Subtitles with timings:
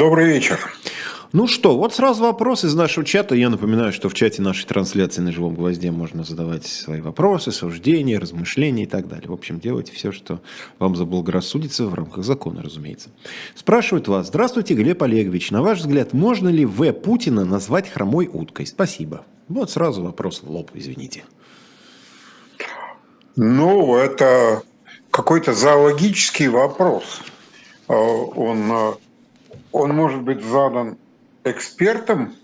[0.00, 0.58] Добрый вечер.
[1.34, 3.34] Ну что, вот сразу вопрос из нашего чата.
[3.34, 8.18] Я напоминаю, что в чате нашей трансляции на живом гвозде можно задавать свои вопросы, суждения,
[8.18, 9.28] размышления и так далее.
[9.28, 10.40] В общем, делайте все, что
[10.78, 13.10] вам заблагорассудится в рамках закона, разумеется.
[13.54, 14.28] Спрашивают вас.
[14.28, 15.50] Здравствуйте, Глеб Олегович.
[15.50, 16.90] На ваш взгляд, можно ли В.
[16.94, 18.66] Путина назвать хромой уткой?
[18.66, 19.26] Спасибо.
[19.48, 21.24] Вот сразу вопрос в лоб, извините.
[23.36, 24.62] Ну, это
[25.10, 27.20] какой-то зоологический вопрос.
[27.86, 28.94] А, он, а,
[29.72, 30.98] он может быть задан
[31.44, 32.34] экспертом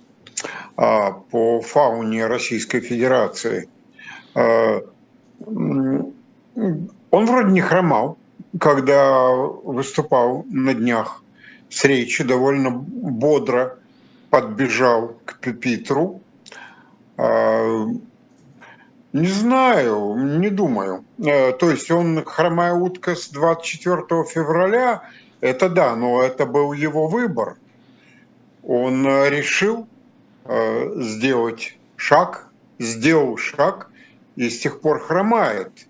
[0.76, 3.68] а, по фауне Российской Федерации.
[4.34, 4.82] А,
[5.44, 6.14] он
[7.10, 8.18] вроде не хромал,
[8.58, 11.22] когда выступал на днях
[11.68, 13.78] с речью, довольно бодро
[14.30, 16.20] подбежал к пепитру.
[17.16, 17.86] А,
[19.12, 21.04] не знаю, не думаю.
[21.18, 25.04] То есть он хромая утка с 24 февраля,
[25.46, 27.56] это да, но это был его выбор–
[28.66, 29.86] он э, решил
[30.44, 32.48] э, сделать шаг,
[32.78, 33.90] сделал шаг
[34.34, 35.86] и с тех пор хромает.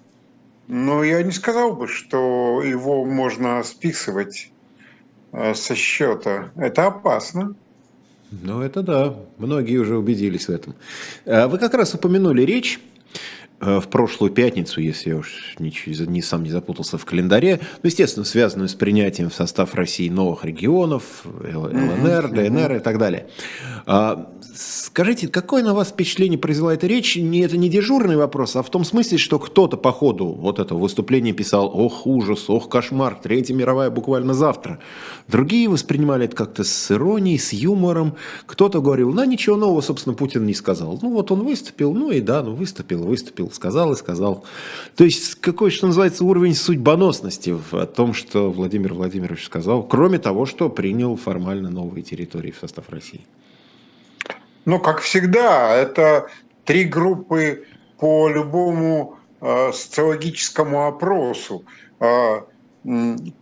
[0.69, 4.51] Но я не сказал бы, что его можно списывать
[5.33, 6.51] э, со счета.
[6.57, 7.55] Это опасно.
[8.31, 9.15] Ну, это да.
[9.39, 10.75] Многие уже убедились в этом.
[11.25, 12.79] А вы как раз упомянули речь
[13.61, 15.73] в прошлую пятницу, если я уж не,
[16.07, 20.45] не, сам не запутался в календаре, ну, естественно, связанную с принятием в состав России новых
[20.45, 23.29] регионов, ЛНР, ДНР и так далее.
[23.89, 27.15] А, скажите, какое на вас впечатление произвела эта речь?
[27.15, 30.81] Не, это не дежурный вопрос, а в том смысле, что кто-то по ходу вот этого
[30.81, 34.81] выступления писал «Ох, ужас, ох, кошмар, Третья мировая буквально завтра».
[35.29, 38.17] Другие воспринимали это как-то с иронией, с юмором.
[38.47, 40.99] Кто-то говорил, ну, ничего нового, собственно, Путин не сказал.
[41.01, 44.45] Ну, вот он выступил, ну и да, ну, выступил, выступил сказал и сказал.
[44.97, 50.45] То есть какой, что называется, уровень судьбоносности в том, что Владимир Владимирович сказал, кроме того,
[50.45, 53.21] что принял формально новые территории в состав России.
[54.67, 56.27] Ну, как всегда, это
[56.65, 57.65] три группы
[57.99, 61.65] по любому э, социологическому опросу.
[62.01, 62.41] Э,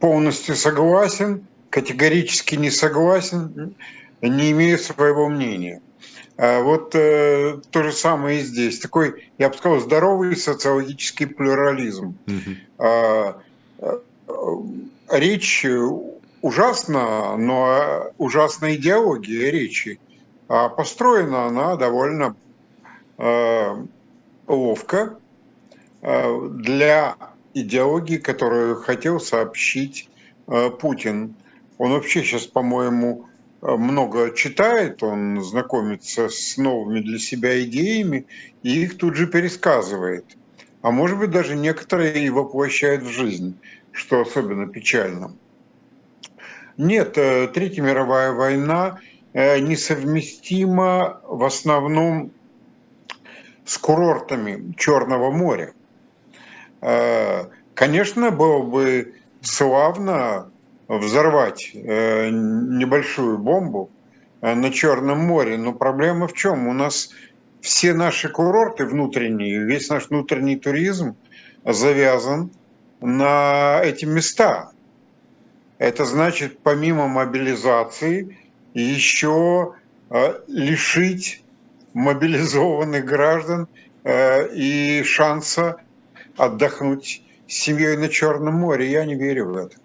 [0.01, 3.75] полностью согласен, категорически не согласен,
[4.21, 5.81] не имею своего мнения.
[6.37, 8.79] А вот э, то же самое и здесь.
[8.79, 12.19] Такой, я бы сказал, здоровый социологический плюрализм.
[12.27, 12.87] Угу.
[12.87, 13.35] Э,
[15.11, 15.65] речь
[16.43, 19.99] ужасна, но ужасная идеология речи.
[20.49, 22.37] А построена она довольно
[23.19, 23.87] э,
[24.47, 25.19] ловко
[26.03, 27.17] э, для
[27.55, 30.09] идеологии, которую хотел сообщить
[30.47, 31.35] э, Путин.
[31.79, 33.27] Он вообще сейчас, по-моему,
[33.63, 38.27] много читает, он знакомится с новыми для себя идеями
[38.63, 40.25] и их тут же пересказывает.
[40.83, 43.57] А может быть, даже некоторые и воплощает в жизнь,
[43.91, 45.35] что особенно печально.
[46.77, 52.31] Нет, э, Третья мировая война э, несовместима в основном
[53.65, 55.73] с курортами Черного моря.
[56.81, 60.51] Э, конечно, было бы славно
[60.89, 63.91] взорвать э, небольшую бомбу
[64.41, 65.57] э, на Черном море.
[65.57, 66.69] Но проблема в чем?
[66.69, 67.11] У нас
[67.61, 71.17] все наши курорты внутренние, весь наш внутренний туризм
[71.65, 72.51] завязан
[73.01, 74.71] на эти места.
[75.79, 78.39] Это значит, помимо мобилизации,
[78.75, 79.75] еще
[80.11, 81.43] э, лишить
[81.95, 83.69] мобилизованных граждан
[84.07, 85.77] и шанса
[86.37, 88.91] отдохнуть с семьей на Черном море.
[88.91, 89.77] Я не верю в это.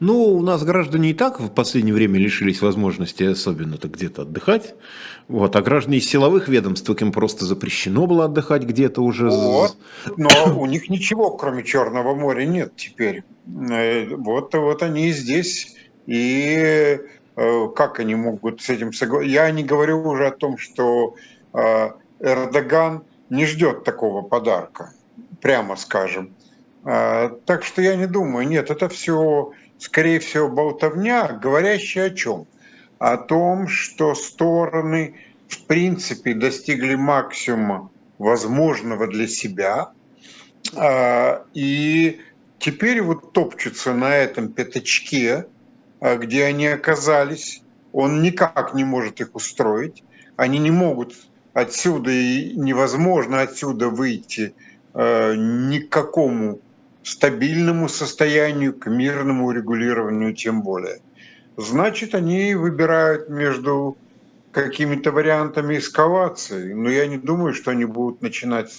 [0.00, 4.74] Ну, у нас граждане и так в последнее время лишились возможности особенно-то где-то отдыхать.
[5.28, 9.30] Вот, а граждане из силовых ведомств, им просто запрещено было отдыхать где-то уже.
[9.30, 9.76] Вот,
[10.16, 13.24] но у них ничего, кроме Черного моря, нет теперь.
[13.46, 15.74] Э, вот, вот они и здесь.
[16.06, 16.98] И э,
[17.34, 19.32] как они могут с этим согласиться?
[19.32, 21.16] Я не говорю уже о том, что
[21.52, 21.90] э,
[22.20, 24.92] Эрдоган не ждет такого подарка,
[25.40, 26.34] прямо скажем.
[26.82, 32.46] Так что я не думаю, нет, это все скорее всего, болтовня, говорящая о чем?
[32.98, 35.16] О том, что стороны
[35.48, 39.90] в принципе достигли максимума возможного для себя,
[41.52, 42.20] и
[42.58, 45.46] теперь вот топчутся на этом пятачке,
[46.04, 47.62] где они оказались,
[47.92, 50.04] он никак не может их устроить,
[50.36, 51.14] они не могут
[51.54, 54.54] отсюда и невозможно отсюда выйти
[54.92, 56.60] а, ни к какому
[57.02, 61.00] стабильному состоянию, к мирному регулированию тем более.
[61.56, 63.96] Значит, они выбирают между
[64.52, 68.72] какими-то вариантами эскалации, но я не думаю, что они будут начинать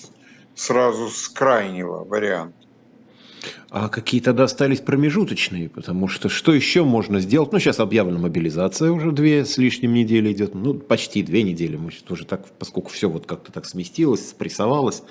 [0.55, 2.64] сразу с крайнего варианта.
[3.69, 5.69] А какие тогда остались промежуточные?
[5.69, 7.51] Потому что что еще можно сделать?
[7.51, 10.55] Ну, сейчас объявлена мобилизация уже две с лишним недели идет.
[10.55, 11.75] Ну, почти две недели.
[11.75, 15.03] Мы уже так, поскольку все вот как-то так сместилось, спрессовалось.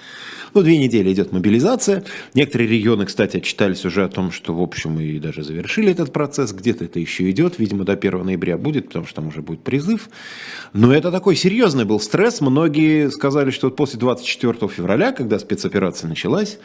[0.54, 2.04] Ну, две недели идет мобилизация.
[2.32, 6.52] Некоторые регионы, кстати, отчитались уже о том, что, в общем, и даже завершили этот процесс.
[6.52, 7.58] Где-то это еще идет.
[7.58, 10.08] Видимо, до 1 ноября будет, потому что там уже будет призыв.
[10.72, 12.40] Но это такой серьезный был стресс.
[12.40, 16.58] Многие сказали, что после 24 февраля, когда спецоперация началась,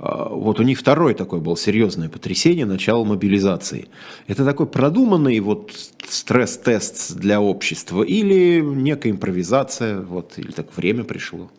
[0.00, 3.88] вот у них второй такой был серьезное потрясение, начало мобилизации.
[4.28, 5.72] Это такой продуманный вот
[6.08, 11.50] стресс-тест для общества или некая импровизация, вот, или так время пришло?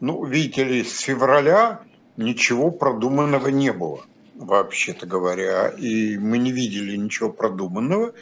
[0.00, 1.80] Ну, видите ли, с февраля
[2.16, 4.00] ничего продуманного не было,
[4.34, 8.14] вообще-то говоря, и мы не видели ничего продуманного.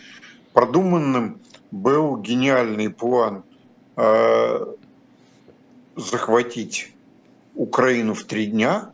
[0.52, 1.40] Продуманным
[1.70, 3.44] был гениальный план
[3.96, 4.66] э,
[5.96, 6.92] захватить
[7.56, 8.92] Украину в три дня.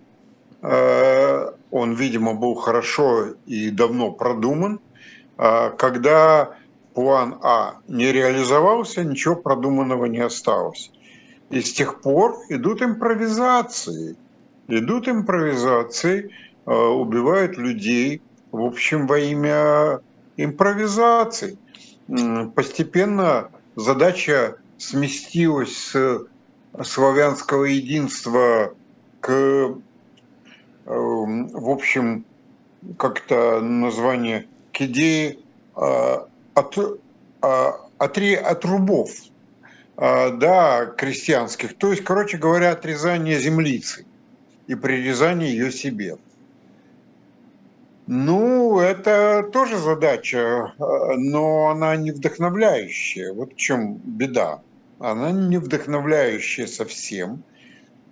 [0.63, 4.81] Э, он, видимо, был хорошо и давно продуман.
[5.37, 6.55] Э, когда
[6.95, 10.93] план А не реализовался, ничего продуманного не осталось.
[11.51, 14.17] И с тех пор идут импровизации.
[14.69, 16.31] Идут импровизации,
[16.65, 18.23] э, убивают людей,
[18.53, 20.01] в общем, во имя
[20.37, 21.59] импровизаций.
[22.55, 26.27] Постепенно задача сместилась с
[26.81, 28.75] славянского единства
[29.21, 29.31] к,
[30.87, 32.25] эм, в общем,
[32.99, 35.39] как-то название, к идее
[35.75, 36.79] а, от,
[37.41, 39.11] а, от, от рубов,
[39.97, 41.77] а, да, крестьянских.
[41.77, 44.07] То есть, короче говоря, отрезание землицы
[44.67, 46.17] и прирезание ее себе.
[48.09, 53.33] Ну, это тоже задача, но она не вдохновляющая.
[53.33, 54.61] Вот в чем беда
[55.03, 57.43] она не вдохновляющая совсем.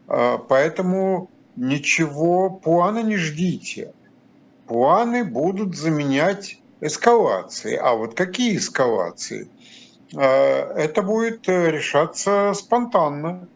[0.08, 3.92] А, поэтому ничего плана не ждите.
[4.66, 7.76] Планы будут заменять эскалации.
[7.76, 9.48] А вот какие эскалации?
[10.16, 13.48] А, это будет э, решаться спонтанно.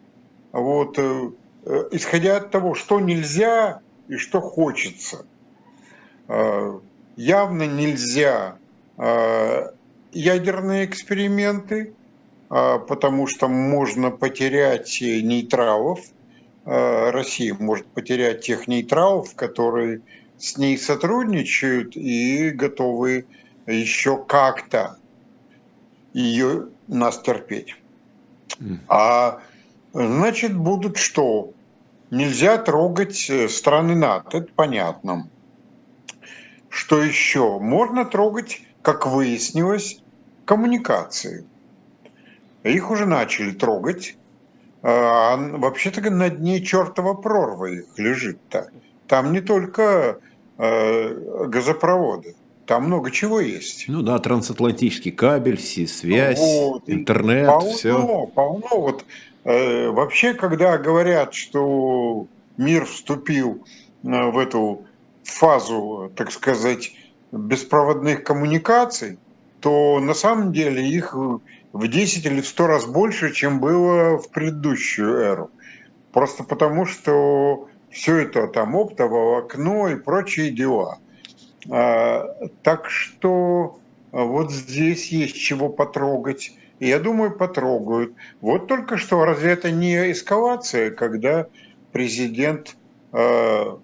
[0.53, 1.31] Вот, э,
[1.65, 5.27] э, исходя от того, что нельзя и что хочется.
[6.29, 6.81] А,
[7.17, 8.59] явно нельзя
[10.13, 11.95] ядерные эксперименты,
[12.49, 16.01] потому что можно потерять нейтралов.
[16.65, 20.03] А, Россия может потерять тех нейтралов, которые
[20.39, 23.27] с ней сотрудничают и готовы
[23.67, 24.99] еще как-то
[26.13, 27.77] ее нас терпеть.
[28.89, 29.41] А
[29.93, 31.53] значит, будут что?
[32.11, 35.29] Нельзя трогать э, страны НАТО, это понятно.
[36.69, 37.59] Что еще?
[37.59, 40.01] Можно трогать, как выяснилось,
[40.45, 41.45] коммуникации.
[42.65, 44.17] Их уже начали трогать.
[44.83, 48.71] А вообще-то на дне чертова прорва их лежит-то.
[49.07, 50.19] Там не только
[50.59, 52.35] э, газопроводы,
[52.67, 53.87] там много чего есть.
[53.89, 58.27] Ну да, трансатлантический кабель, связь, вот, интернет, полно, все.
[58.35, 58.67] Полно.
[58.71, 59.05] Вот,
[59.45, 62.27] э, вообще, когда говорят, что
[62.59, 63.65] мир вступил
[64.03, 64.85] э, в эту
[65.23, 66.93] фазу, так сказать,
[67.33, 69.19] беспроводных коммуникаций,
[69.61, 71.17] то на самом деле их
[71.75, 75.51] в 10 или в 100 раз больше, чем было в предыдущую эру.
[76.13, 80.99] Просто потому, что все это там оптовое окно и прочие дела.
[81.69, 83.81] А, так что
[84.13, 86.53] вот здесь есть чего потрогать.
[86.79, 88.15] И я думаю, потрогают.
[88.41, 91.49] Вот только что разве это не эскалация, когда
[91.91, 92.77] президент
[93.13, 93.77] э,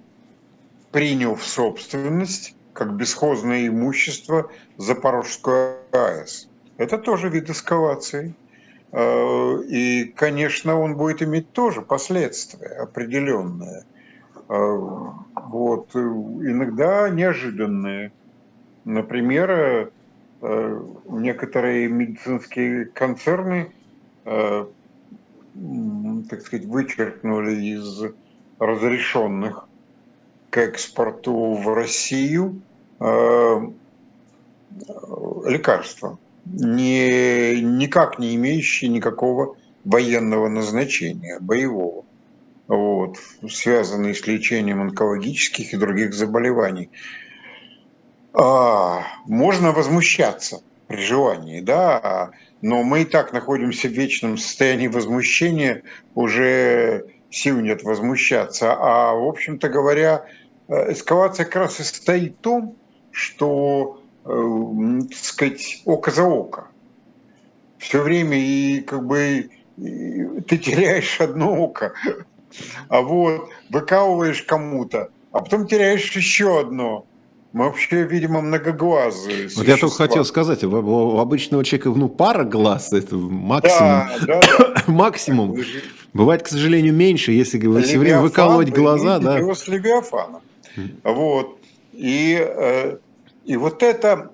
[0.93, 6.50] принял в собственность как бесхозное имущество Запорожскую АЭС?
[6.81, 8.35] Это тоже вид эскалации.
[8.93, 13.85] Э, и, конечно, он будет иметь тоже последствия определенные.
[14.49, 14.79] Э,
[15.35, 18.13] вот, иногда неожиданные.
[18.87, 19.91] Например,
[20.41, 23.73] э, некоторые медицинские концерны,
[24.25, 24.71] так
[26.41, 28.05] сказать, вычеркнули из
[28.59, 29.69] разрешенных
[30.49, 32.63] к экспорту в Россию
[35.47, 42.05] лекарства не, никак не имеющие никакого военного назначения, боевого,
[42.69, 43.17] вот,
[43.49, 46.91] связанные с лечением онкологических и других заболеваний.
[48.33, 52.31] А, можно возмущаться при желании, да,
[52.63, 55.83] но мы и так находимся в вечном состоянии возмущения,
[56.15, 58.73] уже сил нет возмущаться.
[58.73, 60.27] А, в общем-то говоря,
[60.69, 62.77] эскалация как раз и состоит в том,
[63.11, 66.69] что э, так сказать, око за око.
[67.79, 71.95] Все время и как бы и ты теряешь одно око,
[72.89, 77.07] А вот выкалываешь кому-то, а потом теряешь еще одно.
[77.53, 79.49] Мы вообще, видимо, многоглазые.
[79.57, 83.81] Вот я только хотел сказать, у, у обычного человека ну, пара глаз, это максимум.
[83.81, 84.83] Да, да, да.
[84.87, 85.57] максимум.
[86.13, 89.19] Бывает, к сожалению, меньше, если все время выкалывать глаза.
[89.19, 89.39] Да.
[89.39, 90.43] Его с Левиафаном.
[91.03, 91.59] Вот.
[91.93, 92.99] И, э,
[93.51, 94.31] и вот эта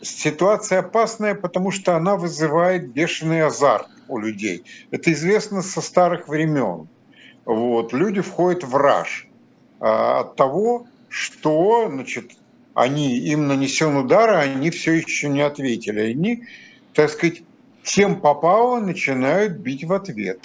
[0.00, 4.64] ситуация опасная, потому что она вызывает бешеный азарт у людей.
[4.90, 6.88] Это известно со старых времен.
[7.44, 7.92] Вот.
[7.92, 9.28] Люди входят в раж
[9.80, 12.38] а, от того, что значит,
[12.72, 16.00] они, им нанесен удар, а они все еще не ответили.
[16.00, 16.44] Они,
[16.94, 17.42] так сказать,
[17.82, 20.40] чем попало, начинают бить в ответ.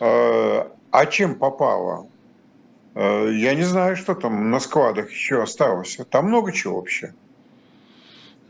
[0.00, 2.06] А, а чем попало?
[2.98, 5.98] А, я не знаю, что там на складах еще осталось.
[6.10, 7.14] Там много чего вообще.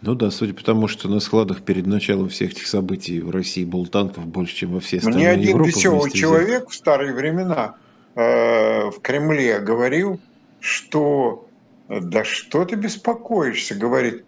[0.00, 3.64] Ну да, судя по тому, что на складах перед началом всех этих событий в России
[3.64, 6.71] был танков больше, чем во все остальные Мне один Европы веселый человек взять.
[6.71, 7.75] в старые времена
[8.14, 10.21] э, в Кремле говорил,
[10.61, 11.47] что
[11.88, 14.25] да что ты беспокоишься, говорит,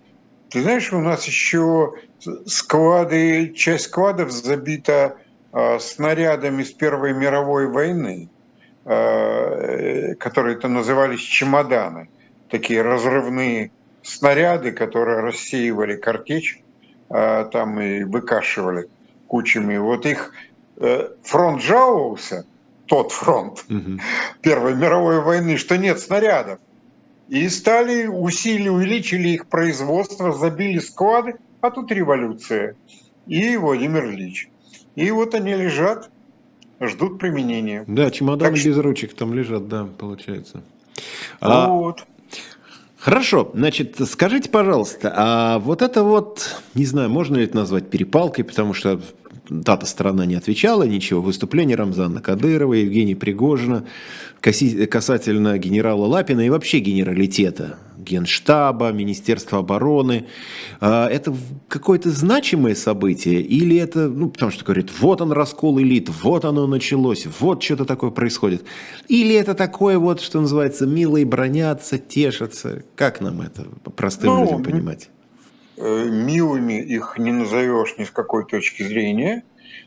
[0.51, 1.95] ты знаешь, у нас еще
[2.47, 5.17] склады, часть складов забита
[5.53, 8.40] э, снарядами с Первой мировой войны, э,
[8.85, 12.09] которые это назывались чемоданы,
[12.49, 13.71] такие разрывные
[14.03, 16.63] снаряды, которые рассеивали картечь
[17.09, 18.89] а, там и выкашивали
[19.27, 19.77] кучами.
[19.77, 20.33] Вот их
[20.77, 22.47] э, фронт жаловался,
[22.87, 24.01] тот фронт угу.
[24.43, 26.59] Первой мировой войны, что нет снарядов.
[27.29, 32.75] И стали, усилили, увеличили их производство, забили склады, а тут революция.
[33.27, 34.49] И Владимир Ильич.
[34.97, 36.11] И вот они лежат,
[36.89, 37.85] ждут применения.
[37.87, 40.63] Да, чемоданы так без ручек там лежат, да, получается.
[41.41, 42.05] А вот.
[42.99, 48.45] Хорошо, значит, скажите, пожалуйста, а вот это вот, не знаю, можно ли это назвать перепалкой,
[48.45, 49.01] потому что
[49.65, 51.23] та-то сторона не отвечала ничего.
[51.23, 53.85] Выступление Рамзана Кадырова, Евгения Пригожина
[54.41, 60.27] касательно генерала Лапина и вообще генералитета, генштаба, Министерства обороны.
[60.81, 61.35] А, это
[61.69, 66.67] какое-то значимое событие или это, ну, потому что говорит, вот он раскол элит, вот оно
[66.67, 68.65] началось, вот что-то такое происходит.
[69.09, 72.85] Или это такое вот, что называется, милые бронятся, тешатся.
[72.97, 73.65] Как нам это
[73.97, 75.11] простым ну, людям понимать?
[75.77, 79.45] Э, милыми их не назовешь ни с какой точки зрения.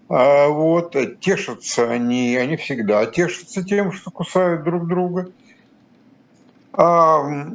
[0.10, 5.32] А вот тешатся они, они всегда тешатся тем, что кусают друг друга.
[6.74, 7.48] А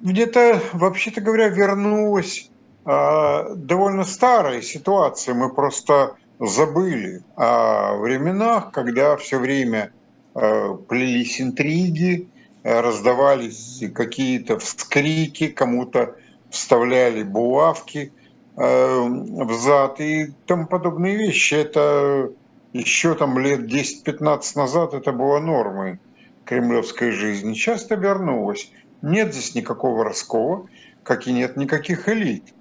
[0.00, 2.50] где-то, вообще-то говоря, вернулась
[2.84, 5.34] а, довольно старая ситуация.
[5.34, 9.92] Мы просто забыли о временах, когда все время
[10.34, 12.28] а, плелись интриги,
[12.62, 16.16] раздавались какие-то вскрики, кому-то
[16.50, 18.12] вставляли булавки
[18.56, 21.54] э, в зад и тому подобные вещи.
[21.54, 22.30] Это
[22.72, 26.00] еще там лет 10-15 назад это было нормой
[26.44, 27.54] кремлевской жизни.
[27.54, 28.70] Сейчас это вернулось.
[29.02, 30.66] Нет здесь никакого раскола,
[31.02, 32.54] как и нет никаких элит.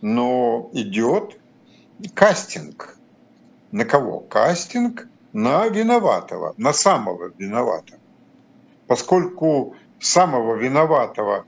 [0.00, 1.38] Но идет
[2.14, 2.96] кастинг.
[3.72, 4.20] На кого?
[4.20, 8.00] Кастинг на виноватого, на самого виноватого.
[8.86, 11.44] Поскольку самого виноватого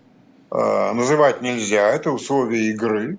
[0.51, 3.19] Э, называть нельзя, это условия игры,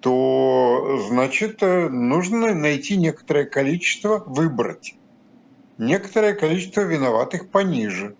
[0.00, 4.96] то значит э, нужно найти некоторое количество, выбрать
[5.78, 8.16] некоторое количество виноватых пониже.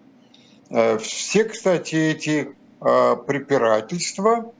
[0.70, 4.52] Э, все, кстати, эти препирательства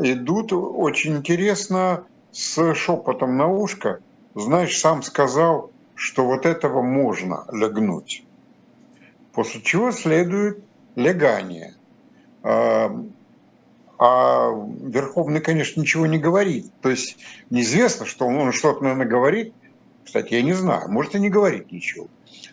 [0.00, 3.98] идут очень интересно с шепотом на ушко.
[4.36, 8.22] Знаешь, сам сказал, что вот этого можно легнуть.
[9.32, 10.62] После чего следует
[10.94, 11.74] легание.
[13.98, 14.50] А
[14.82, 16.70] Верховный, конечно, ничего не говорит.
[16.80, 17.16] То есть
[17.50, 19.54] неизвестно, что он, что-то, наверное, говорит.
[20.04, 22.08] Кстати, я не знаю, может и не говорит ничего.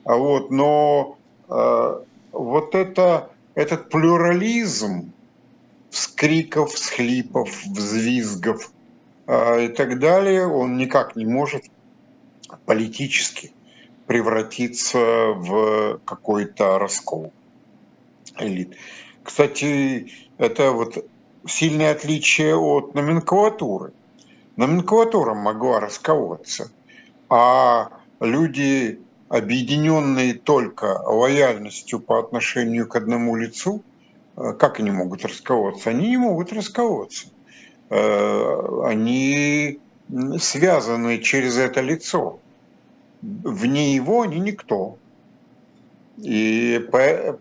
[0.06, 1.18] А вот, но
[1.50, 2.02] э,
[2.32, 5.12] вот это, этот плюрализм
[5.90, 8.72] вскриков, всхлипов, взвизгов
[9.28, 11.66] э, и так далее, он никак не может
[12.66, 13.52] политически
[14.08, 17.32] превратиться в какой-то раскол
[18.40, 18.76] элит.
[19.24, 21.06] Кстати, это вот
[21.48, 23.94] сильное отличие от номенклатуры.
[24.58, 26.72] Номенклатура могла расколоться,
[27.30, 29.00] а люди,
[29.32, 33.82] объединенные только лояльностью по отношению к одному лицу,
[34.36, 35.90] э, как они могут расколоться?
[35.90, 37.28] Они не могут расколоться.
[37.90, 39.80] Э, они
[40.38, 42.40] связаны через это лицо.
[43.22, 44.98] Вне его они никто.
[46.18, 46.86] И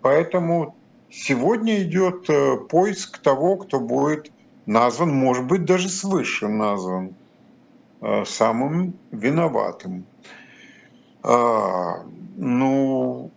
[0.01, 0.77] поэтому
[1.13, 4.31] Сегодня идет э, поиск того, кто будет
[4.67, 7.17] назван, может быть, даже свыше назван
[8.25, 10.05] самым виноватым.
[11.23, 12.05] А,
[12.37, 13.31] ну,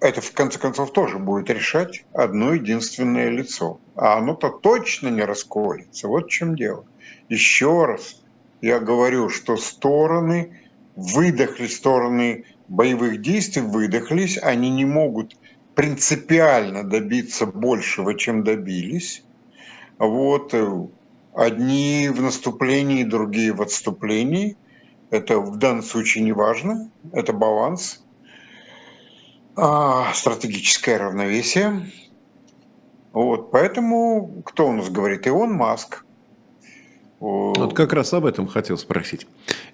[0.00, 3.78] это в конце концов тоже будет решать одно единственное лицо.
[3.94, 6.08] А оно-то точно не расколется.
[6.08, 6.84] Вот в чем дело.
[7.28, 8.22] Еще раз
[8.60, 10.58] я говорю, что стороны
[10.96, 15.36] выдохли, стороны боевых действий выдохлись, они не могут
[15.74, 19.24] принципиально добиться большего, чем добились.
[19.98, 20.54] Вот
[21.34, 24.56] одни в наступлении, другие в отступлении.
[25.12, 28.02] Это в данном случае не важно, это баланс,
[29.54, 31.92] а, стратегическое равновесие.
[33.12, 35.26] Вот, поэтому кто у нас говорит?
[35.26, 36.06] Илон Маск.
[37.20, 39.26] Вот как раз об этом хотел спросить.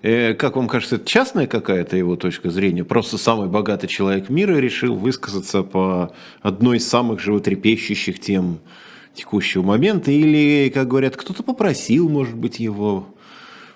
[0.02, 2.83] Э, как вам кажется, это частная какая-то его точка зрения?
[2.83, 8.59] Просто самый богатый человек мира решил высказаться по одной из самых животрепещущих тем
[9.14, 10.11] текущего момента?
[10.11, 13.07] Или, как говорят, кто-то попросил, может быть, его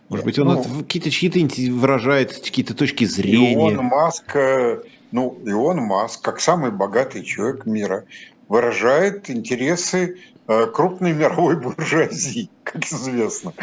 [0.08, 1.38] может быть, он ну, какие-то чьи-то
[1.72, 3.52] выражает какие-то точки зрения.
[3.52, 8.04] Илон Маск, э, ну, Илон Маск, как самый богатый человек мира,
[8.48, 13.54] выражает интересы э, крупной мировой буржуазии, как известно.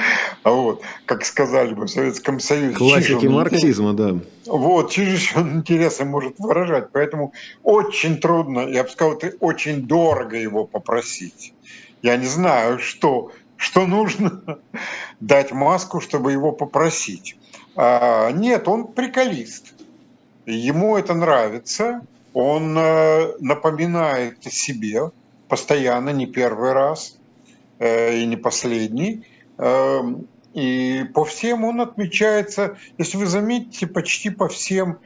[0.43, 2.75] А вот, как сказали бы в Советском Союзе.
[2.75, 4.17] Классики марксизма, да.
[4.47, 6.89] Вот, через он интересы может выражать.
[6.91, 11.53] Поэтому очень трудно, я бы сказал, очень дорого его попросить.
[12.01, 14.41] Я не знаю, что что нужно
[15.19, 17.37] дать маску, чтобы его попросить.
[17.75, 19.73] А, нет, он приколист.
[20.45, 22.01] Ему это нравится.
[22.33, 25.11] Он э, напоминает о себе
[25.49, 27.17] постоянно, не первый раз
[27.79, 29.27] э, и не последний.
[29.57, 29.99] Э,
[30.53, 34.97] и по всем он отмечается, если вы заметите, почти по всем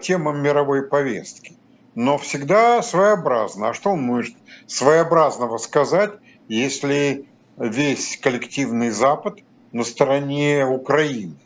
[0.00, 1.54] темам мировой повестки.
[1.96, 3.70] Но всегда своеобразно.
[3.70, 4.36] А что он может
[4.68, 6.12] своеобразного сказать,
[6.46, 9.38] если весь коллективный Запад
[9.72, 11.36] на стороне Украины.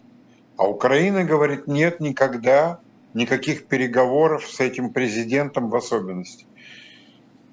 [0.56, 2.80] А Украина говорит, нет, никогда,
[3.14, 6.46] никаких переговоров с этим президентом в особенности.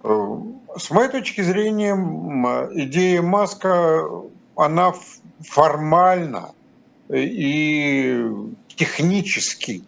[0.03, 0.37] Э,
[0.77, 1.95] с моей точки зрения,
[2.73, 4.03] идея Маска,
[4.55, 4.93] она
[5.39, 6.51] формально
[7.09, 8.25] и
[8.75, 9.83] технически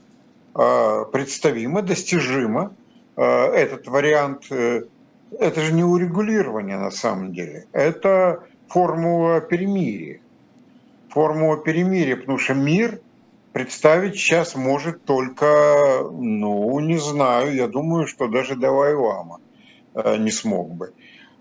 [0.55, 2.73] э, представима, достижима.
[3.17, 10.21] Э, этот вариант, это же не урегулирование на самом деле, это формула перемирия.
[11.09, 13.01] Формула перемирия, потому что мир
[13.51, 19.39] представить сейчас может только, ну, не знаю, я думаю, что даже Далай-Лама
[19.95, 20.93] э, не смог бы.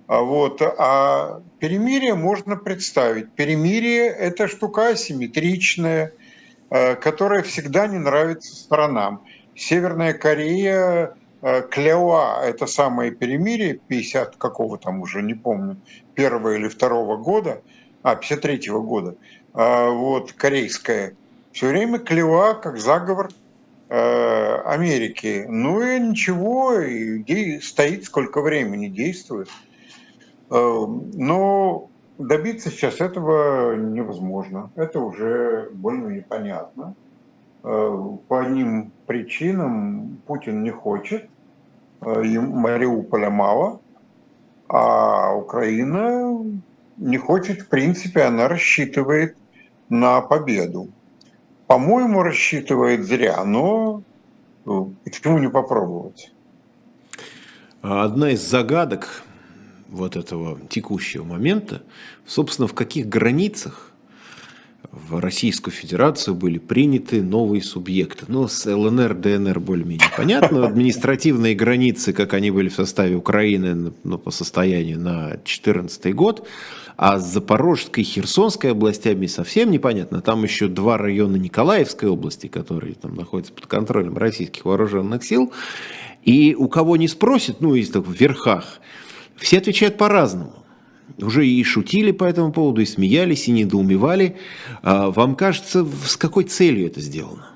[0.06, 3.30] А вот, а перемирие можно представить.
[3.32, 6.14] Перемирие– это штука асимметричная,
[6.70, 9.22] э, которая всегда не нравится сторонам.
[9.54, 15.76] Северная Корея Э, кляла это самое перемирие 50 какого там уже, не помню,
[16.14, 17.62] первого или второго года,
[18.02, 19.14] а, 53-го года,
[19.54, 21.14] э, вот, корейская,
[21.52, 23.30] все время кляла как заговор
[23.88, 25.46] э, Америки.
[25.48, 29.48] Ну и ничего, и стоит сколько времени, действует.
[30.50, 34.70] Но добиться сейчас этого невозможно.
[34.76, 36.94] Это уже больно непонятно.
[37.62, 41.28] По одним причинам Путин не хочет,
[42.00, 43.80] э, Мариуполя мало,
[44.68, 46.44] а Украина
[46.96, 49.36] не хочет, в принципе, она рассчитывает
[49.88, 50.88] на победу.
[51.66, 54.02] По-моему, рассчитывает зря, но
[54.66, 54.70] э,
[55.04, 56.32] почему не попробовать?
[57.82, 59.22] Одна из загадок
[59.88, 61.82] вот этого текущего момента,
[62.26, 63.87] собственно, в каких границах
[64.90, 68.24] в Российскую Федерацию были приняты новые субъекты.
[68.28, 70.66] Ну, с ЛНР, ДНР более-менее понятно.
[70.66, 76.48] Административные границы, как они были в составе Украины ну, по состоянию на 2014 год.
[76.96, 80.22] А с Запорожской и Херсонской областями совсем непонятно.
[80.22, 85.52] Там еще два района Николаевской области, которые там находятся под контролем российских вооруженных сил.
[86.24, 88.80] И у кого не спросят, ну, из в верхах,
[89.36, 90.64] все отвечают по-разному
[91.16, 94.36] уже и шутили по этому поводу, и смеялись, и недоумевали.
[94.82, 97.48] А вам кажется, с какой целью это сделано?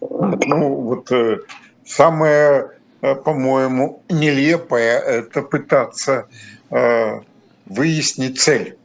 [0.00, 1.38] Ну, вот э,
[1.84, 6.28] самое, э, по-моему, нелепое– это пытаться
[6.70, 7.20] э,
[7.66, 8.76] выяснить цель.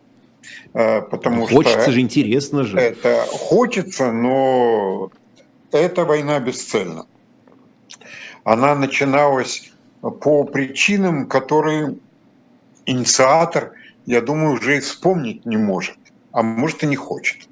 [0.74, 2.78] Потому хочется что же, интересно же.
[2.78, 5.10] Это хочется, но
[5.72, 7.08] эта война бесцельна.
[8.44, 11.96] Она начиналась по причинам, которые
[12.86, 13.74] инициатор
[14.08, 15.98] я думаю, уже и вспомнить не может,
[16.32, 17.48] а может и не хочет.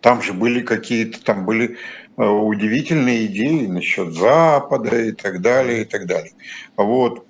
[0.00, 1.76] Там же были какие-то, там были
[2.16, 6.32] э, удивительные идеи насчет Запада и так далее, и так далее.
[6.76, 7.26] Вот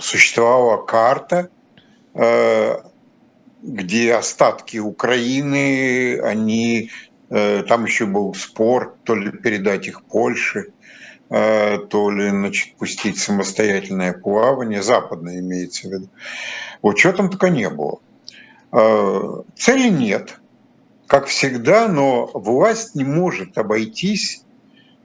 [0.00, 1.48] существовала карта,
[2.14, 2.76] э,
[3.62, 6.90] где остатки Украины, они,
[7.28, 10.72] э, там еще был спор, то ли передать их Польше,
[11.28, 16.08] то ли значит, пустить самостоятельное плавание, западное имеется в виду.
[16.82, 17.98] Вот чего там только не было.
[18.72, 20.40] Э, цели нет,
[21.06, 24.44] как всегда, но власть не может обойтись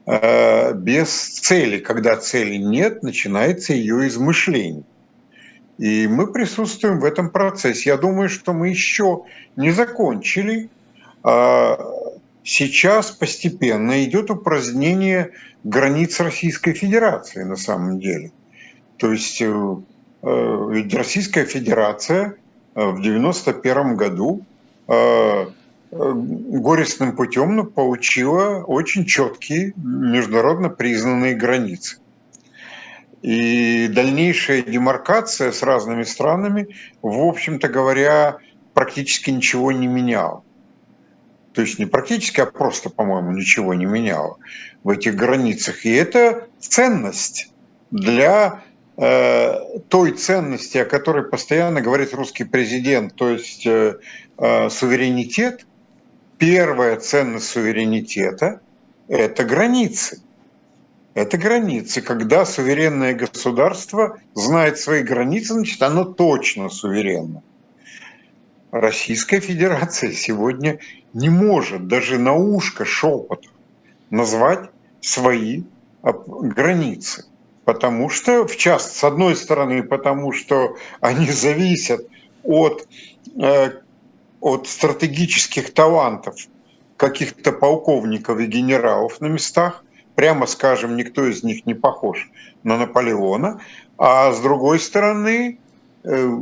[0.06, 1.10] э, без
[1.40, 1.80] цели.
[1.80, 4.84] Когда цели нет, начинается ее измышление.
[5.78, 7.90] И мы присутствуем в этом процессе.
[7.90, 9.24] Я думаю, что мы еще
[9.56, 10.70] не закончили.
[11.24, 11.78] А
[12.44, 15.32] сейчас постепенно идет упразднение
[15.64, 18.32] границ Российской Федерации на самом деле.
[18.98, 19.76] То есть э,
[20.26, 22.36] ведь Российская Федерация
[22.76, 24.46] э, в 1991 году
[25.92, 31.98] горестным путем получила очень четкие международно признанные границы.
[33.22, 36.68] И дальнейшая демаркация с разными странами,
[37.02, 38.38] в общем-то говоря,
[38.76, 40.44] практически ничего не меняла.
[41.54, 44.38] То есть не практически, а просто, по-моему, ничего не меняло
[44.84, 45.86] в этих границах.
[45.86, 47.52] И это ценность
[47.90, 54.00] для э, той ценности, о которой постоянно говорит русский президент, то есть э,
[54.38, 55.66] э, суверенитет.
[56.38, 58.62] Первая ценность суверенитета–
[59.08, 60.22] это границы.
[61.14, 62.02] Это границы.
[62.02, 67.42] Когда суверенное государство знает свои границы, значит, оно точно суверенно.
[68.72, 70.80] Российская Федерация сегодня
[71.14, 73.52] не может даже на ушко шепотом
[74.10, 75.64] назвать свои
[76.04, 77.26] границы.
[77.66, 82.08] Потому что, в частности, с одной стороны, потому что они зависят
[82.44, 82.88] от,
[83.38, 83.72] э,
[84.40, 86.36] от стратегических талантов
[86.96, 92.30] каких-то полковников и генералов на местах, прямо скажем, никто из них не похож
[92.64, 93.60] на Наполеона,
[93.98, 95.58] а с другой стороны,
[96.04, 96.40] э,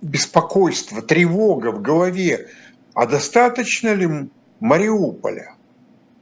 [0.00, 2.48] беспокойство, тревога в голове,
[2.94, 5.54] а достаточно ли Мариуполя,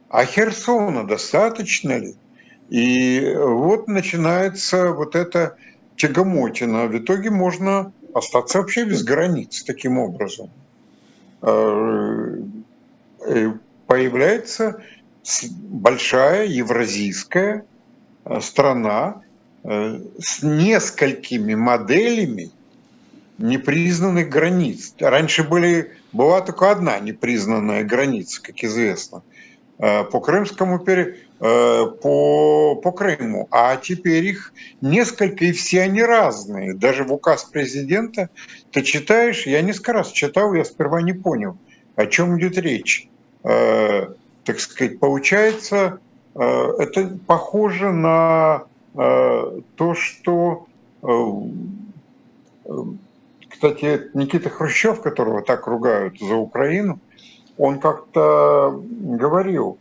[0.09, 2.15] а Херсона достаточно ли?
[2.69, 5.57] И вот начинается вот это
[5.97, 6.87] тягомотина.
[6.87, 10.51] В итоге можно остаться вообще без границ таким образом.
[11.43, 12.37] Э,
[13.87, 14.83] появляется
[15.53, 17.65] большая евразийская
[18.25, 19.23] э, страна
[19.65, 22.51] э, с несколькими моделями
[23.39, 24.95] непризнанных границ.
[24.99, 29.23] Раньше были, была только одна непризнанная граница, как известно,
[29.79, 30.79] по Крымскому
[31.39, 36.75] по, по Крыму, а теперь их несколько, и все они разные.
[36.75, 38.29] Даже в указ президента
[38.73, 41.57] ты читаешь, я несколько раз читал, я сперва не понял,
[41.95, 43.09] о чем идет речь
[44.49, 46.01] так сказать, получается,
[46.35, 48.65] это похоже на
[48.95, 50.67] то, что,
[51.03, 51.09] э,
[53.49, 56.99] кстати, Никита Хрущев, которого так ругают за Украину,
[57.59, 59.79] он как-то говорил,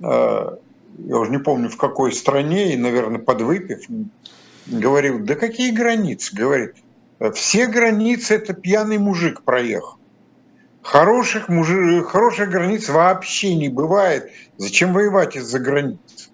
[0.00, 0.56] я
[0.98, 3.84] уже не помню в какой стране, и, наверное, подвыпив,
[4.66, 6.34] говорил, да какие границы?
[6.34, 6.76] Говорит,
[7.34, 9.98] все границы это пьяный мужик проехал.
[10.80, 14.30] Хороших, мужи, хороших границ вообще не бывает.
[14.56, 16.30] Зачем воевать из-за границ?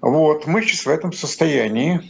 [0.00, 2.00] Вот, мы сейчас в этом состоянии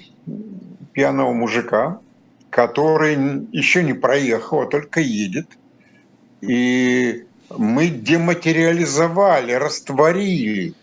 [0.93, 2.01] пьяного мужика,
[2.49, 3.17] который
[3.53, 5.49] еще не проехал, а только едет.
[6.41, 7.27] И
[7.59, 10.75] мы дематериализовали, растворили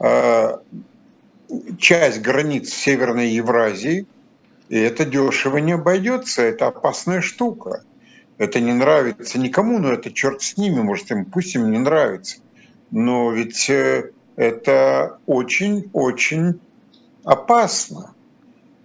[0.00, 0.56] э,
[1.78, 4.06] часть границ Северной Евразии,
[4.68, 7.82] и это дешево не обойдется, это опасная штука
[8.38, 12.38] это не нравится никому, но это черт с ними, может, им пусть им не нравится.
[12.90, 16.60] Но ведь э, это очень-очень
[17.24, 18.14] опасно.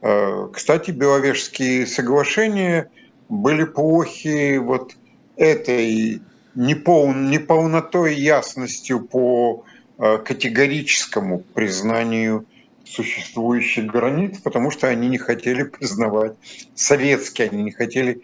[0.02, 2.90] Э, кстати, Беловежские соглашения
[3.30, 4.96] были плохи вот
[5.38, 6.22] этой
[6.56, 9.66] непол, неполнотой ясностью по
[9.98, 12.46] э, категорическому признанию
[12.86, 16.34] существующих границ, потому что они не хотели признавать
[16.76, 18.22] советские, они не хотели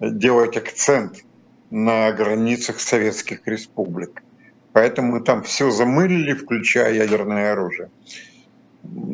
[0.00, 1.24] делать акцент
[1.70, 4.22] на границах советских республик.
[4.72, 7.90] Поэтому там все замылили, включая ядерное оружие.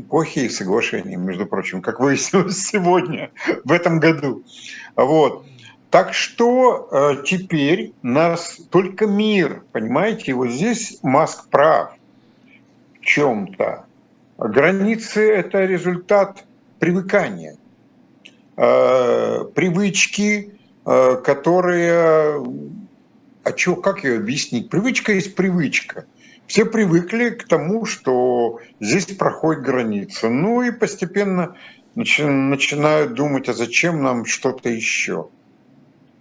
[0.09, 3.31] Плохие соглашения, между прочим, как выяснилось сегодня,
[3.64, 4.44] в этом году.
[4.94, 5.44] Вот.
[5.90, 11.92] Так что э, теперь нас только мир, понимаете, вот здесь Маск прав
[13.01, 13.85] в чем-то.
[14.37, 16.44] Границы– это результат
[16.79, 17.57] привыкания.
[18.57, 22.44] Э, привычки, Э, которые...
[23.42, 24.70] А чё, как ее объяснить?
[24.70, 26.07] Привычка есть привычка.
[26.46, 30.29] Все привыкли к тому, что здесь проходит граница.
[30.29, 31.57] Ну и постепенно
[31.96, 35.29] начинают думать, а зачем нам что-то еще.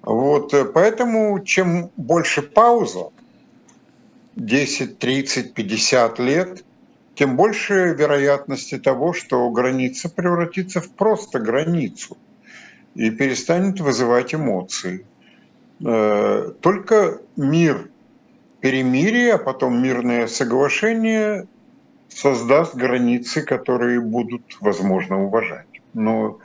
[0.06, 3.10] Вот, э, поэтому чем больше пауза,
[4.36, 6.64] 10, 30, 50 лет,
[7.16, 12.18] тем больше вероятности того, что граница превратится в просто границу
[12.94, 15.08] и перестанет вызывать эмоции.
[15.84, 17.90] Э, только мир,
[18.60, 21.48] перемирие, а потом мирное соглашение
[22.10, 25.82] создаст границы, которые будут, возможно, уважать.
[25.94, 26.38] Но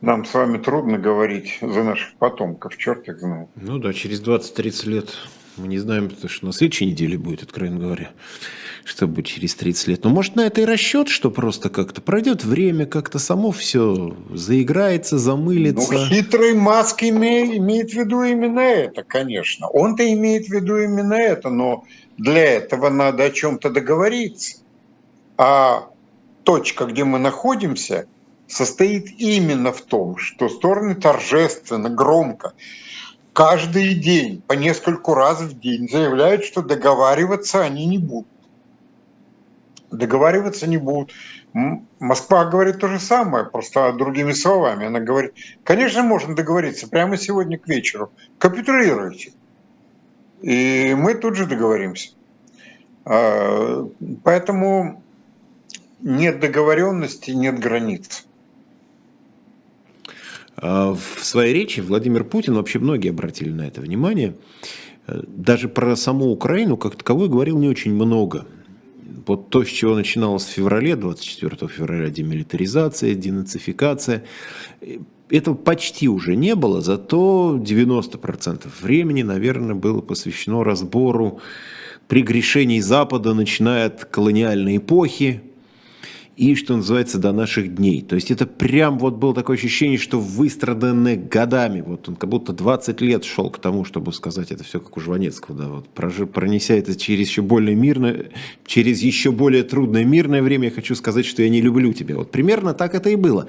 [0.00, 3.48] нам с вами трудно говорить за наших потомков, черт их знает.
[3.56, 5.08] Ну да, через 20-30 лет
[5.56, 8.10] мы не знаем, что на следующей неделе будет, откровенно говоря,
[8.84, 10.04] что будет через 30 лет.
[10.04, 15.18] Но может на это и расчет, что просто как-то пройдет время, как-то само все заиграется,
[15.18, 15.92] замылится.
[15.92, 19.68] Ну, хитрый Маск имеет, имеет в виду именно это, конечно.
[19.68, 21.84] Он-то имеет в виду именно это, но
[22.16, 24.58] для этого надо о чем-то договориться.
[25.36, 25.90] А
[26.44, 28.06] точка, где мы находимся–
[28.52, 32.52] состоит именно в том, что стороны торжественно, громко,
[33.32, 38.28] каждый день, по нескольку раз в день заявляют, что договариваться они не будут.
[39.90, 41.12] Договариваться не будут.
[41.98, 44.86] Москва говорит то же самое, просто другими словами.
[44.86, 45.34] Она говорит,
[45.64, 48.12] конечно, можно договориться прямо сегодня к вечеру.
[48.38, 49.32] Капитулируйте.
[50.42, 52.10] И мы тут же договоримся.
[53.04, 53.88] А,
[54.22, 55.02] поэтому
[56.00, 58.26] нет договоренности, нет границ.
[60.60, 64.34] А в своей речи Владимир Путин, вообще многие обратили на это внимание,
[65.06, 68.46] э, даже про саму Украину как таковую говорил не очень много.
[69.26, 74.24] Вот то, с чего начиналось в феврале, 24 февраля, демилитаризация, денацификация,
[74.82, 74.98] э,
[75.30, 81.40] этого почти уже не было, зато 90% времени, наверное, было посвящено разбору
[82.08, 85.40] прегрешений Запада, начиная от колониальной эпохи,
[86.36, 88.00] и, что называется, до наших дней.
[88.02, 91.82] То есть это прям вот было такое ощущение, что выстраданы годами.
[91.82, 95.00] Вот он как будто 20 лет шел к тому, чтобы сказать это все как у
[95.00, 95.88] Жванецкого, да, вот
[96.32, 98.30] пронеся это через еще более мирное,
[98.66, 102.16] через еще более трудное мирное время, я хочу сказать, что я не люблю тебя.
[102.16, 103.48] Вот примерно так это и было.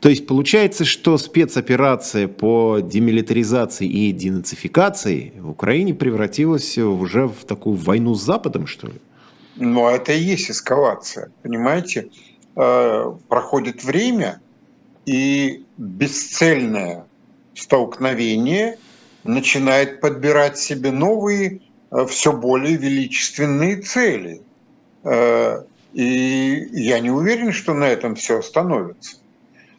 [0.00, 7.76] То есть получается, что спецоперация по демилитаризации и денацификации в Украине превратилась уже в такую
[7.76, 8.94] войну с Западом, что ли?
[9.56, 12.10] Ну, это и есть эскалация, понимаете?
[12.56, 14.40] Э, проходит время,
[15.06, 17.04] и бесцельное
[17.54, 18.78] столкновение
[19.24, 24.42] начинает подбирать себе новые, э, все более величественные цели.
[25.04, 25.62] Э,
[25.94, 29.16] и я не уверен, что на этом все остановится.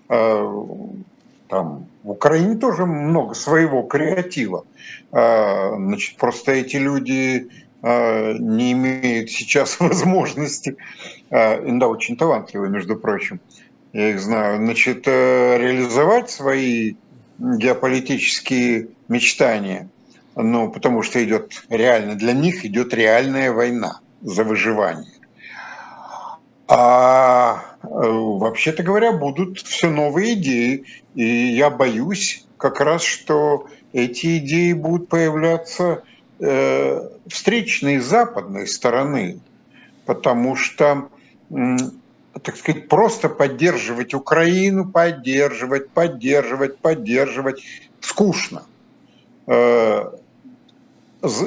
[0.07, 4.65] Там в Украине тоже много своего креатива.
[5.11, 7.49] Значит, просто эти люди
[7.83, 10.77] не имеют сейчас возможности.
[11.29, 13.39] А, да, очень талантливые, между прочим,
[13.93, 16.95] я их знаю, значит, э, реализовать свои
[17.39, 19.89] геополитические мечтания,
[20.35, 25.13] ну, потому что идет реально, для них идет реальная война за выживание.
[26.67, 30.83] А э, вообще-то говоря, будут все новые идеи,
[31.15, 36.03] и я боюсь как раз, что эти идеи будут появляться
[36.39, 39.39] встречной западной стороны,
[40.05, 41.09] потому что
[42.43, 47.63] так сказать, просто поддерживать Украину, поддерживать, поддерживать, поддерживать,
[48.01, 48.63] скучно.
[49.47, 50.11] Э,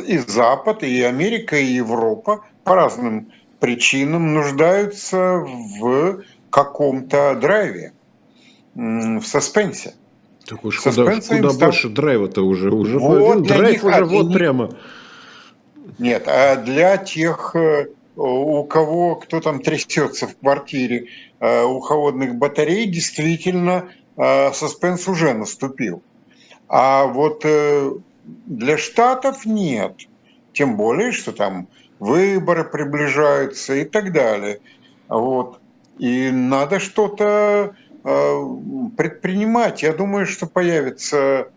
[0.07, 5.45] и Запад, и Америка, и Европа по разным причинам нуждаются
[5.79, 7.93] в каком-то драйве,
[8.75, 9.95] в саспенсе.
[10.51, 12.73] Так уж куда, куда больше драйва-то уже.
[12.73, 14.71] уже вот драйв них, уже вот прямо.
[16.01, 17.87] Нет, а для тех э,
[18.17, 21.07] у кого, кто там трясется в квартире
[21.39, 26.03] э, у холодных батарей, действительно э, саспенс уже наступил.
[26.67, 27.45] А вот
[28.47, 29.93] для Штатов нет.
[30.53, 31.69] Тем более, что там
[32.01, 34.59] выборы приближаются и так далее.
[35.09, 35.61] Вот.
[35.99, 39.83] И надо что-то предпринимать.
[39.83, 41.49] Я думаю, что появится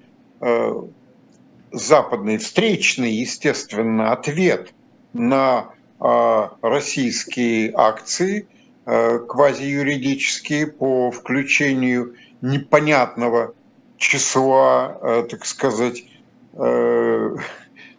[1.71, 4.73] западный встречный, естественно, ответ
[5.13, 8.47] на а, российские акции,
[8.86, 13.53] квазиюридические, по включению непонятного
[13.97, 16.03] числа, так сказать,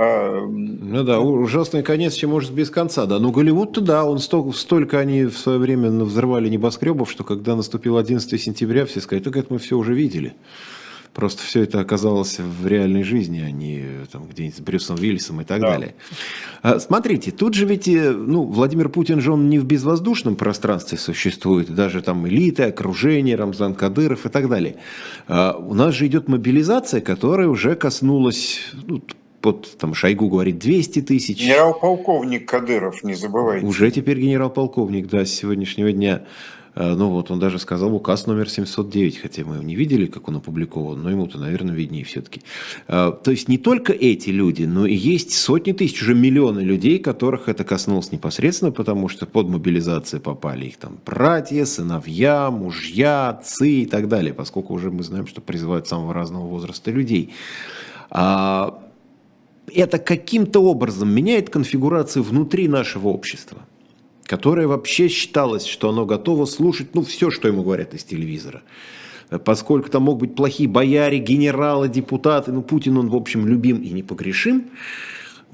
[0.00, 3.18] А, ну да, ужасный конец, чем может без конца, да.
[3.18, 7.98] Но Голливуд-то да, он столько, столько они в свое время взрывали небоскребов, что когда наступил
[7.98, 10.36] 11 сентября, все сказали, так это мы все уже видели.
[11.14, 15.44] Просто все это оказалось в реальной жизни, а не там, где-нибудь с Брюсом Уиллисом и
[15.44, 15.70] так да.
[15.72, 15.96] далее.
[16.62, 20.96] А, смотрите, тут же ведь, э, ну, Владимир Путин же он не в безвоздушном пространстве
[20.96, 24.76] существует, даже там элиты, окружение, Рамзан Кадыров и так далее.
[25.26, 29.02] А, у нас же идет мобилизация, которая уже коснулась ну,
[29.48, 31.40] под там Шойгу говорит 200 тысяч.
[31.40, 33.66] Генерал-полковник Кадыров, не забывайте.
[33.66, 36.24] Уже теперь генерал-полковник, да, с сегодняшнего дня.
[36.74, 40.28] А, ну вот, он даже сказал указ номер 709, хотя мы его не видели, как
[40.28, 42.42] он опубликован, но ему-то, наверное, виднее все-таки.
[42.88, 46.98] А, то есть не только эти люди, но и есть сотни тысяч, уже миллионы людей,
[46.98, 53.70] которых это коснулось непосредственно, потому что под мобилизацию попали их там братья, сыновья, мужья, отцы
[53.70, 57.32] и так далее, поскольку уже мы знаем, что призывают самого разного возраста людей.
[58.10, 58.82] А
[59.74, 63.58] это каким-то образом меняет конфигурацию внутри нашего общества,
[64.24, 68.62] которое вообще считалось, что оно готово слушать ну, все, что ему говорят из телевизора.
[69.44, 73.90] Поскольку там могут быть плохие бояре, генералы, депутаты, ну Путин, он, в общем, любим и
[73.90, 74.70] непогрешим,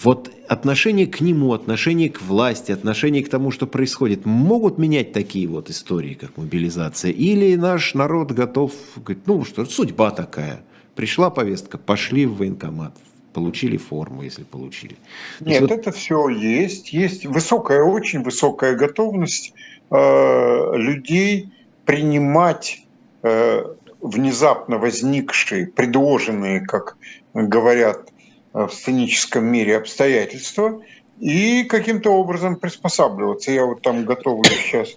[0.01, 5.49] вот отношение к нему, отношение к власти, отношение к тому, что происходит, могут менять такие
[5.49, 7.11] вот истории, как мобилизация?
[7.11, 12.97] Или наш народ готов говорить, ну что, судьба такая, пришла повестка, пошли в военкомат,
[13.35, 14.97] получили форму, если получили.
[15.41, 15.71] Нет, вот...
[15.71, 16.93] это все есть.
[16.93, 19.53] Есть высокая, очень высокая готовность
[19.91, 21.51] э, людей
[21.85, 22.83] принимать
[23.23, 23.65] э,
[24.01, 26.97] внезапно возникшие, предложенные, как
[27.35, 28.09] говорят
[28.55, 30.81] э, в сценическом мире, обстоятельства
[31.21, 33.51] и каким-то образом приспосабливаться.
[33.51, 34.97] Я вот там готовлю сейчас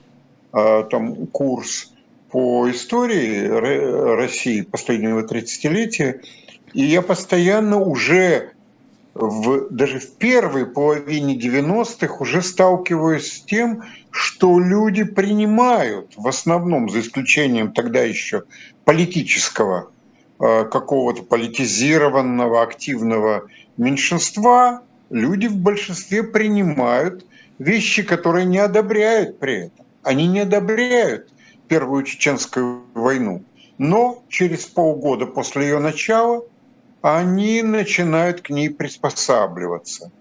[0.53, 1.91] э, там курс
[2.29, 3.47] по истории
[4.17, 6.21] России последнего 30-летия,
[6.77, 8.51] и я постоянно уже
[9.15, 16.87] в, даже в первой половине 90-х уже сталкиваюсь с тем, что люди принимают, в основном,
[16.87, 18.43] за исключением тогда еще
[18.85, 19.89] политического,
[20.39, 27.25] э, какого-то политизированного, активного меньшинства, люди в большинстве принимают
[27.57, 29.87] вещи, которые не одобряют при этом.
[30.03, 31.33] Они не одобряют
[31.67, 33.43] Первую Чеченскую войну.
[33.79, 36.43] Но через полгода после ее начала–
[37.15, 40.11] они начинают к ней приспосабливаться.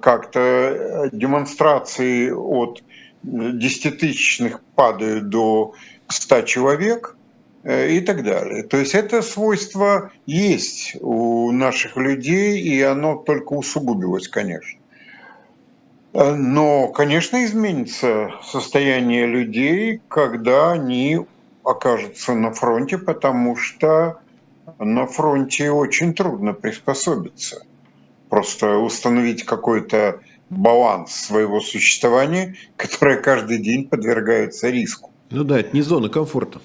[0.00, 2.84] Как-то э, демонстрации от
[3.22, 5.74] десятитысячных падают до
[6.06, 7.16] 100 человек
[7.64, 8.62] э, и так далее.
[8.62, 14.78] То есть это свойство есть у наших людей, и оно только усугубилось, конечно.
[16.12, 21.26] Э, но, конечно, изменится состояние людей, когда они
[21.64, 24.20] окажутся на фронте, потому что
[24.80, 27.64] на фронте очень трудно приспособиться.
[28.30, 35.10] Просто установить какой-то баланс своего существования, которое каждый день подвергается риску.
[35.30, 36.60] Ну да, это не зона комфорта.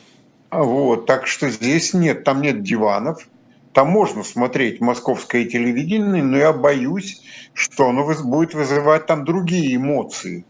[0.50, 3.28] А вот, так что здесь нет, там нет диванов,
[3.74, 7.22] там можно смотреть московское телевидение, но я боюсь,
[7.54, 10.46] что оно будет вызывать там другие эмоции,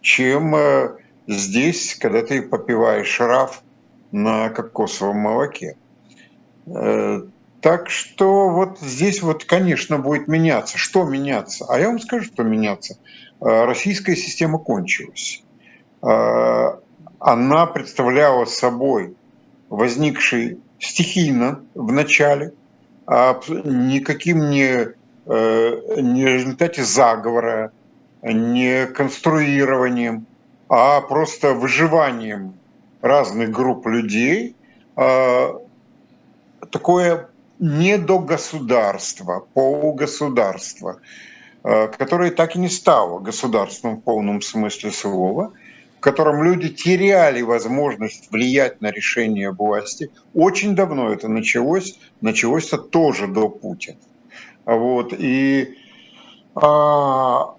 [0.00, 3.62] чем э, здесь, когда ты попиваешь раф
[4.12, 5.76] на кокосовом молоке.
[6.74, 7.22] Э,
[7.60, 10.78] так что вот здесь вот, конечно, будет меняться.
[10.78, 11.66] Что меняться?
[11.68, 12.98] А я вам скажу, что меняться.
[13.40, 15.42] Э, российская система кончилась.
[16.02, 16.76] Э,
[17.18, 19.16] она представляла собой
[19.68, 22.52] возникший стихийно в начале,
[23.06, 24.94] а никаким не,
[25.26, 27.72] не результате заговора,
[28.22, 30.26] не конструированием,
[30.68, 32.54] а просто выживанием
[33.02, 34.54] разных групп людей
[36.70, 37.28] такое
[37.58, 41.00] недогосударство, полугосударство,
[41.62, 45.52] которое так и не стало государством в полном смысле слова,
[45.98, 50.10] в котором люди теряли возможность влиять на решение власти.
[50.34, 53.98] Очень давно это началось, началось это тоже до Путина.
[54.64, 55.76] Вот, и
[56.54, 57.54] а,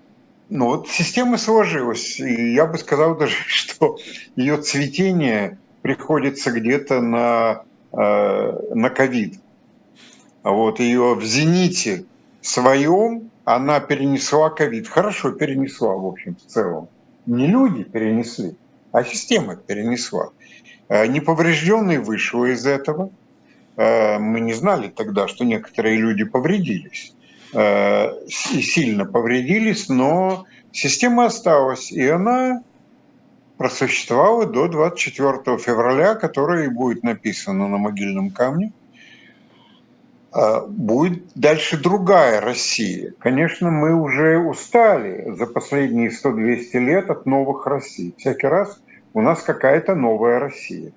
[0.49, 3.97] ну вот система сложилась, и я бы сказал даже, что
[4.35, 9.39] ее цветение приходится где-то на, э, на ковид.
[10.43, 12.05] Вот ее в зените
[12.41, 14.87] своем она перенесла ковид.
[14.87, 16.87] Хорошо перенесла, в общем, в целом.
[17.25, 18.55] Не люди перенесли,
[18.91, 20.29] а система перенесла.
[20.87, 23.09] Э, Неповрежденный вышел из этого.
[23.75, 27.13] Э, мы не знали тогда, что некоторые люди повредились.
[27.51, 32.61] И сильно повредились, но система осталась, и она
[33.59, 38.71] просуществовала до 24 февраля, которое и будет написано на могильном камне.
[40.31, 43.13] А, будет дальше другая Россия.
[43.19, 48.15] Конечно, мы уже устали за последние 100-200 лет от новых Россий.
[48.17, 48.79] Всякий раз
[49.13, 50.93] у нас какая-то новая Россия.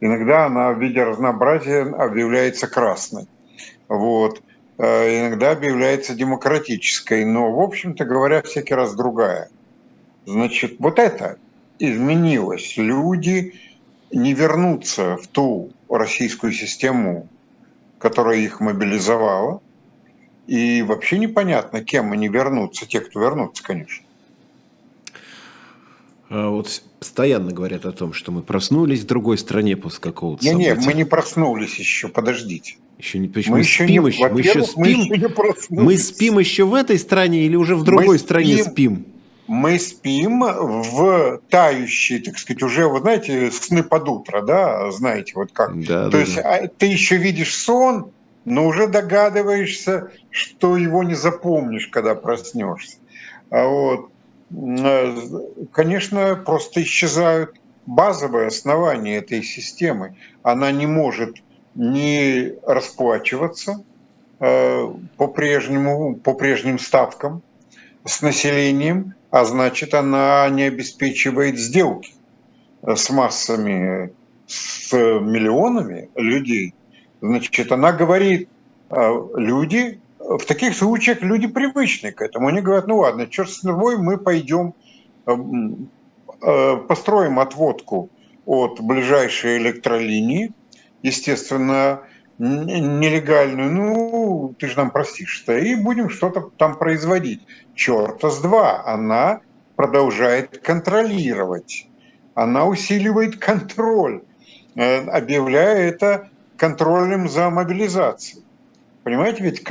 [0.00, 3.28] Иногда она в виде разнообразия объявляется красной.
[3.88, 4.42] Вот.
[4.78, 7.26] А, иногда объявляется демократической.
[7.26, 9.50] Но, в общем-то говоря, всякий раз другая.
[10.24, 11.36] Значит, вот это
[11.78, 12.76] изменилось.
[12.76, 13.54] Люди
[14.10, 17.28] не вернутся в ту российскую систему,
[17.98, 19.60] которая их мобилизовала.
[20.46, 24.04] И вообще непонятно, кем они вернутся, те, кто вернутся, конечно.
[26.28, 30.54] А вот постоянно говорят о том, что мы проснулись в другой стране после какого-то не,
[30.54, 32.76] Нет, мы не проснулись еще, подождите.
[32.98, 35.96] Еще не, мы, мы еще спим, не, еще, мы еще спим, мы, еще не мы
[35.98, 38.72] спим еще в этой стране или уже в другой мы стране спим?
[38.72, 39.06] спим?
[39.52, 45.52] Мы спим в тающие, так сказать, уже, вы знаете, сны под утро, да, знаете, вот
[45.52, 45.78] как.
[45.84, 46.62] Да, То да, есть да.
[46.78, 48.12] ты еще видишь сон,
[48.46, 52.96] но уже догадываешься, что его не запомнишь, когда проснешься.
[53.50, 54.08] А вот,
[54.50, 55.16] э,
[55.70, 60.16] конечно, просто исчезают базовые основания этой системы.
[60.42, 61.36] Она не может
[61.74, 63.84] не расплачиваться
[64.40, 67.42] э, по, прежнему, по прежним ставкам
[68.06, 72.12] с населением, а значит, она не обеспечивает сделки
[72.82, 74.12] с массами,
[74.46, 76.74] с миллионами людей.
[77.22, 78.50] Значит, она говорит,
[78.90, 82.48] а, люди, в таких случаях люди привычны к этому.
[82.48, 84.74] Они говорят, ну ладно, черт с ногой, мы пойдем,
[86.86, 88.10] построим отводку
[88.44, 90.52] от ближайшей электролинии,
[91.02, 92.02] естественно,
[92.42, 97.42] нелегальную, ну, ты же нам простишь-то, и будем что-то там производить.
[97.76, 99.40] Черта с два, она
[99.76, 101.88] продолжает контролировать,
[102.34, 104.22] она усиливает контроль,
[104.74, 108.42] э, объявляя это контролем за мобилизацией.
[109.04, 109.64] Понимаете, ведь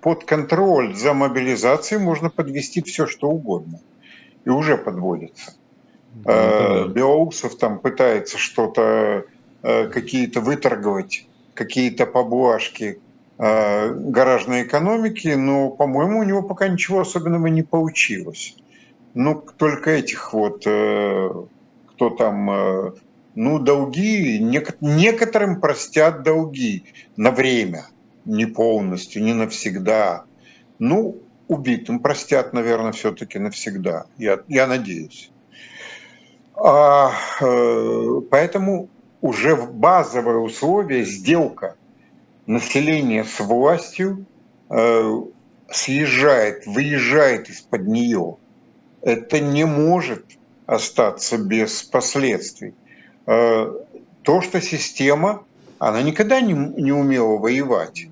[0.00, 3.80] под контроль за мобилизацией можно подвести все, что угодно.
[4.44, 5.54] И уже подводится.
[6.12, 6.86] Да, да.
[6.86, 9.24] Белоусов там пытается что-то,
[9.62, 12.98] э, какие-то выторговать какие-то поблажки
[13.38, 18.56] э, гаражной экономики, но, по-моему, у него пока ничего особенного не получилось.
[19.14, 21.30] Ну, только этих вот, э,
[21.86, 22.92] кто там, э,
[23.34, 26.86] ну, долги, нек- некоторым простят долги
[27.16, 27.86] на время,
[28.24, 30.24] не полностью, не навсегда.
[30.78, 35.30] Ну, убитым простят, наверное, все-таки навсегда, я, я надеюсь.
[36.56, 37.12] А,
[38.30, 38.88] поэтому
[39.24, 41.76] уже в базовое условие сделка
[42.46, 44.26] населения с властью
[44.68, 45.20] э,
[45.70, 48.36] съезжает, выезжает из-под нее.
[49.00, 50.26] Это не может
[50.66, 52.74] остаться без последствий.
[53.26, 53.72] Э,
[54.20, 55.42] то, что система,
[55.78, 58.08] она никогда не, не умела воевать.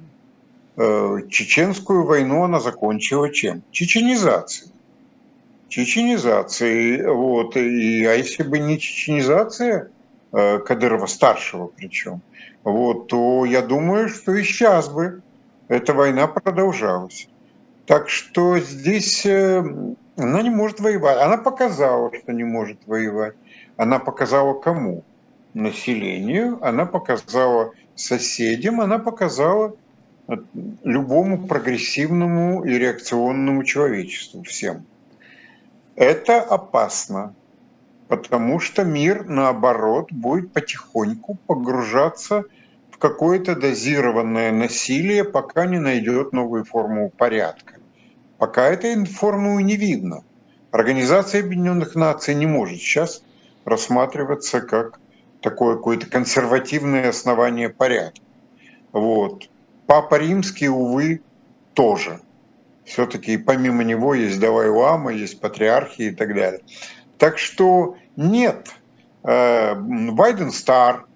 [0.78, 3.62] Э, чеченскую войну она закончила чем?
[3.70, 4.72] Чеченизацией.
[5.68, 7.06] Чеченизацией.
[7.06, 7.54] Вот.
[7.58, 9.90] И, а если бы не чеченизация,
[10.32, 12.22] Кадырова-старшего причем,
[12.64, 15.22] вот, то я думаю, что и сейчас бы
[15.68, 17.28] эта война продолжалась.
[17.86, 19.62] Так что здесь э,
[20.16, 21.18] она не может воевать.
[21.20, 23.34] Она показала, что не может воевать.
[23.76, 25.04] Она показала кому?
[25.54, 29.76] Населению, она показала соседям, она показала
[30.28, 30.36] э,
[30.82, 34.86] любому прогрессивному и реакционному человечеству, всем.
[35.94, 37.34] Это опасно
[38.12, 42.44] потому что мир, наоборот, будет потихоньку погружаться
[42.90, 47.76] в какое-то дозированное насилие, пока не найдет новую форму порядка.
[48.36, 50.24] Пока этой формулы не видно.
[50.72, 53.22] Организация Объединенных Наций не может сейчас
[53.64, 55.00] рассматриваться как
[55.40, 58.20] такое какое-то консервативное основание порядка.
[58.92, 59.48] Вот.
[59.86, 61.22] Папа Римский, увы,
[61.72, 62.20] тоже.
[62.84, 66.60] Все-таки помимо него есть Давай Лама, есть патриархи и так далее.
[67.22, 68.68] Так что нет,
[69.22, 71.06] э, Байден стар.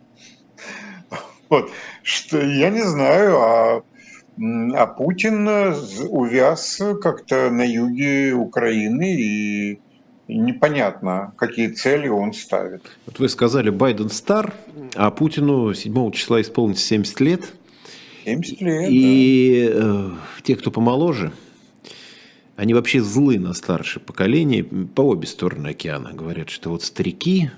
[1.49, 1.73] Вот,
[2.05, 3.83] что, я не знаю, а,
[4.75, 5.49] а Путин
[6.09, 9.81] увяз как-то на юге Украины и
[10.29, 12.85] непонятно, какие цели он ставит.
[13.07, 14.55] Вот вы сказали, Байден стар,
[14.95, 17.53] а Путину 7 числа исполнится 70 лет.
[18.25, 19.81] 70 лет, И да.
[19.83, 20.11] э,
[20.45, 21.33] те, кто помоложе,
[22.57, 26.13] они вообще злы на старшее поколение по обе стороны океана.
[26.13, 27.51] Говорят, что вот старики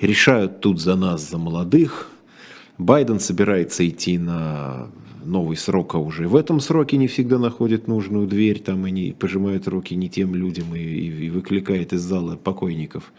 [0.00, 2.10] решают тут за нас, за молодых.
[2.76, 4.88] Байден собирается идти на
[5.24, 9.12] новый срок, а уже в этом сроке не всегда находит нужную дверь, там и не
[9.12, 13.12] пожимает руки не тем людям и, и, и выкликает из зала покойников.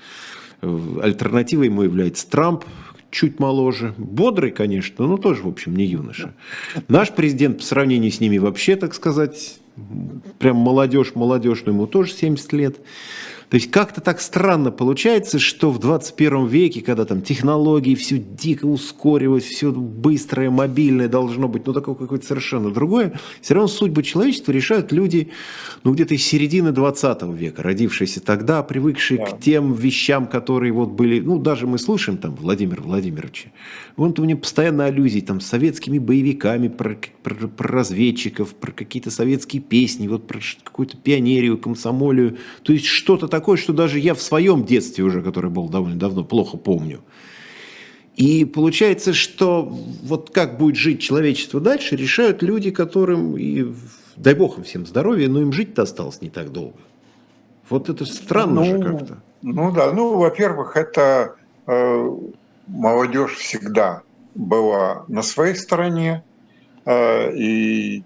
[0.62, 2.66] Альтернативой ему является Трамп,
[3.12, 6.36] чуть моложе, бодрый, конечно, но тоже, в общем, не юноша.
[6.90, 9.60] Наш президент по сравнению с ними вообще, так сказать,
[10.40, 12.78] прям молодежь, молодежь, но ему тоже 70 лет.
[13.56, 18.66] То есть как-то так странно получается, что в 21 веке, когда там технологии все дико
[18.66, 24.52] ускорилось, все быстрое, мобильное должно быть, ну такое какое-то совершенно другое, все равно судьбы человечества
[24.52, 25.30] решают люди,
[25.86, 29.26] ну где-то из середины 20 века, родившиеся тогда, привыкшие да.
[29.28, 33.52] к тем вещам, которые вот были, ну даже мы слушаем там Владимир Владимировича,
[33.96, 39.12] он у него постоянно аллюзии там с советскими боевиками, про, про, про разведчиков, про какие-то
[39.12, 44.22] советские песни, вот про какую-то пионерию, комсомолию, то есть что-то такое, что даже я в
[44.22, 47.02] своем детстве уже, который был довольно давно, плохо помню.
[48.16, 49.64] И получается, что
[50.04, 53.74] вот как будет жить человечество дальше, решают люди, которым, и,
[54.16, 56.78] дай бог им всем здоровья, но им жить-то осталось не так долго.
[57.70, 59.18] Вот это странно ну, же как-то.
[59.42, 61.36] Ну да, ну, во-первых, это
[61.68, 62.12] э,
[62.68, 64.02] молодежь всегда
[64.34, 66.24] была на своей стороне,
[66.86, 68.04] э, и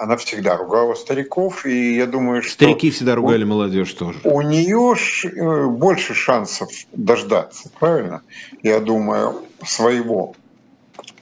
[0.00, 2.52] она всегда ругала стариков, и я думаю, что...
[2.52, 4.18] Старики всегда ругали у, молодежь тоже.
[4.24, 4.94] У нее
[5.24, 8.22] э, больше шансов дождаться, правильно?
[8.62, 10.34] Я думаю, своего.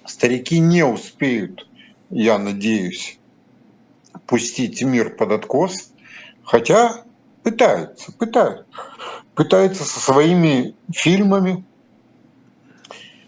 [0.06, 1.66] Старики не успеют,
[2.10, 3.18] я надеюсь,
[4.26, 5.90] пустить мир под откос,
[6.44, 7.02] хотя
[7.42, 8.64] пытаются, пытаются.
[9.34, 11.64] Пытаются со своими фильмами.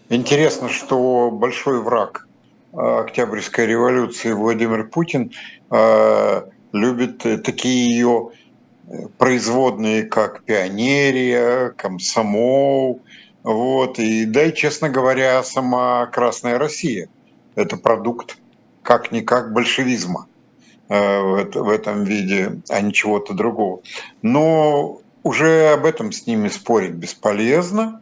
[0.07, 2.25] Интересно, что большой враг–
[2.73, 5.31] Октябрьской революции Владимир Путин
[5.69, 6.41] э,
[6.71, 8.31] любит такие ее
[9.17, 13.01] производные, как пионерия, комсомол,
[13.43, 17.09] вот, и да и, честно говоря, сама Красная Россия–
[17.55, 18.37] это продукт
[18.83, 20.27] как-никак большевизма
[20.89, 21.21] э,
[21.53, 23.81] в этом виде, а не чего-то другого.
[24.21, 28.01] Но уже об этом с ними спорить бесполезно,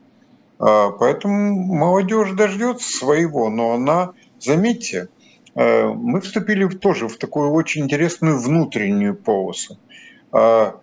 [0.60, 5.10] э, поэтому молодежь дождется своего, но она Заметьте,
[5.56, 9.78] э, мы вступили тоже в такую очень интересную внутреннюю полосу.
[10.32, 10.80] А,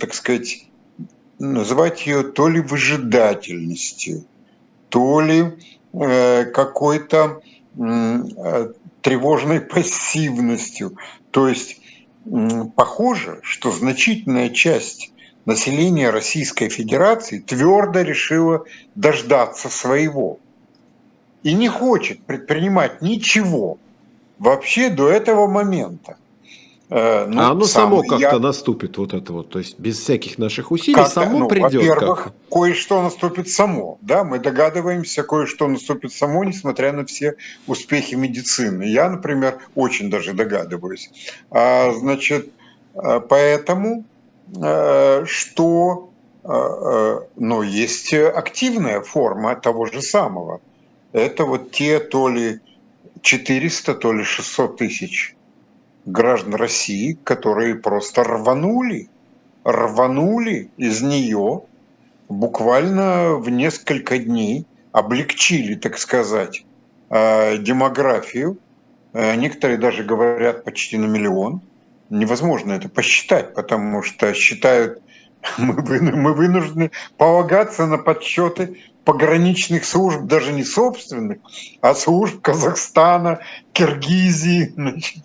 [0.00, 0.68] так сказать,
[1.38, 4.24] называть ее то ли выжидательностью,
[4.88, 5.58] то ли
[5.92, 7.42] э, какой-то
[7.76, 8.72] э,
[9.02, 10.96] тревожной пассивностью.
[11.30, 11.80] То есть
[12.74, 15.12] похоже, что значительная часть
[15.44, 20.40] населения Российской Федерации твердо решила дождаться своего
[21.42, 23.78] и не хочет предпринимать ничего
[24.38, 26.16] вообще до этого момента.
[26.90, 28.38] Э, ну, а оно само как-то я...
[28.38, 31.74] наступит, вот это вот, то есть без всяких наших усилий как само ну, придет.
[31.74, 37.34] Во-первых, кое-что наступит само, да, мы догадываемся, кое-что наступит само, несмотря на все
[37.66, 38.84] успехи медицины.
[38.84, 41.10] Я, например, очень даже догадываюсь.
[41.50, 42.50] А, значит,
[42.94, 44.04] э, поэтому
[44.56, 46.04] э, что,
[47.36, 50.62] ну, есть активная форма того же самого
[51.12, 52.60] это вот те то ли
[53.22, 55.34] 400, то ли 600 тысяч
[56.04, 59.08] граждан России, которые просто рванули,
[59.64, 61.62] рванули из нее
[62.28, 66.64] буквально в несколько дней, облегчили, так сказать,
[67.10, 68.58] э, демографию.
[69.12, 71.60] Э, некоторые даже говорят почти на миллион.
[72.10, 75.02] Невозможно это посчитать, потому что считают,
[75.58, 78.78] мы вынуждены полагаться на подсчеты
[79.08, 81.38] пограничных служб, даже не собственных,
[81.80, 83.40] а служб Казахстана,
[83.72, 85.24] Киргизии значит,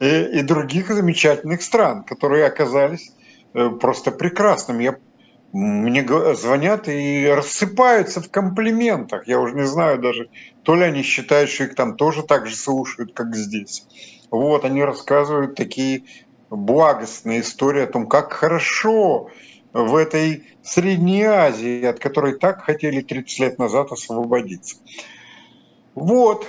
[0.00, 3.10] и, и других замечательных стран, которые оказались
[3.54, 4.84] э, просто прекрасными.
[4.84, 4.96] Я,
[5.50, 9.26] мне звонят и рассыпаются в комплиментах.
[9.26, 10.28] Я уже не знаю даже,
[10.62, 13.86] то ли они считают, что их там тоже так же слушают, как здесь.
[14.30, 16.04] Вот, они рассказывают такие
[16.50, 19.30] благостные истории о том, как хорошо
[19.72, 24.76] в этой Средней Азии, от которой так хотели 30 лет назад освободиться.
[25.94, 26.46] Вот.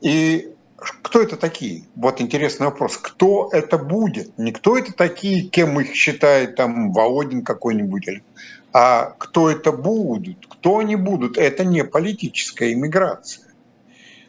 [0.00, 1.84] И кто это такие?
[1.94, 2.96] Вот интересный вопрос.
[2.96, 4.36] Кто это будет?
[4.38, 8.22] Не кто это такие, кем их считает там Володин какой-нибудь,
[8.72, 11.38] а кто это будут, кто они будут.
[11.38, 13.48] Это не политическая иммиграция.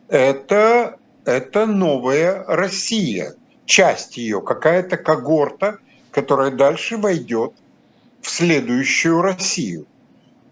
[0.10, 3.34] Это, это новая Россия,
[3.66, 5.80] часть ее, какая-то когорта,
[6.12, 7.54] которая дальше войдет
[8.24, 9.86] в следующую Россию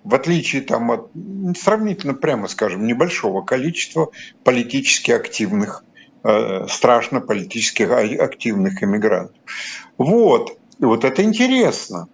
[0.04, 1.10] в отличие там от
[1.58, 4.10] сравнительно, прямо скажем, небольшого количества
[4.44, 5.84] политически активных,
[6.24, 9.38] э, страшно политически активных иммигрантов.
[9.98, 12.08] Вот, и вот это интересно.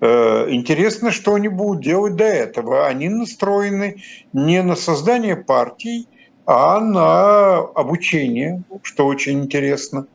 [0.00, 2.86] Э, интересно, что они будут делать до этого.
[2.86, 6.08] Они настроены не на создание партий,
[6.46, 10.06] а на обучение, что очень интересно,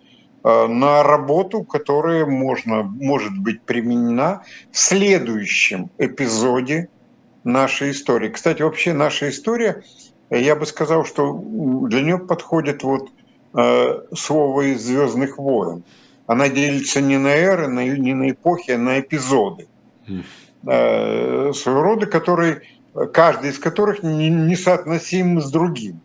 [0.43, 6.89] на работу, которая можно, может быть применена в следующем эпизоде
[7.43, 8.29] нашей истории.
[8.29, 9.83] Кстати, вообще наша история,
[10.29, 11.33] я бы сказал, что
[11.87, 13.09] для нее подходит вот
[13.53, 15.83] э, слово из Звездных войн.
[16.27, 19.67] Она делится не на эры, не на эпохи, а на эпизоды.
[20.67, 22.61] Э, своего рода, которые,
[23.13, 26.01] каждый из которых не, не соотносим с другим.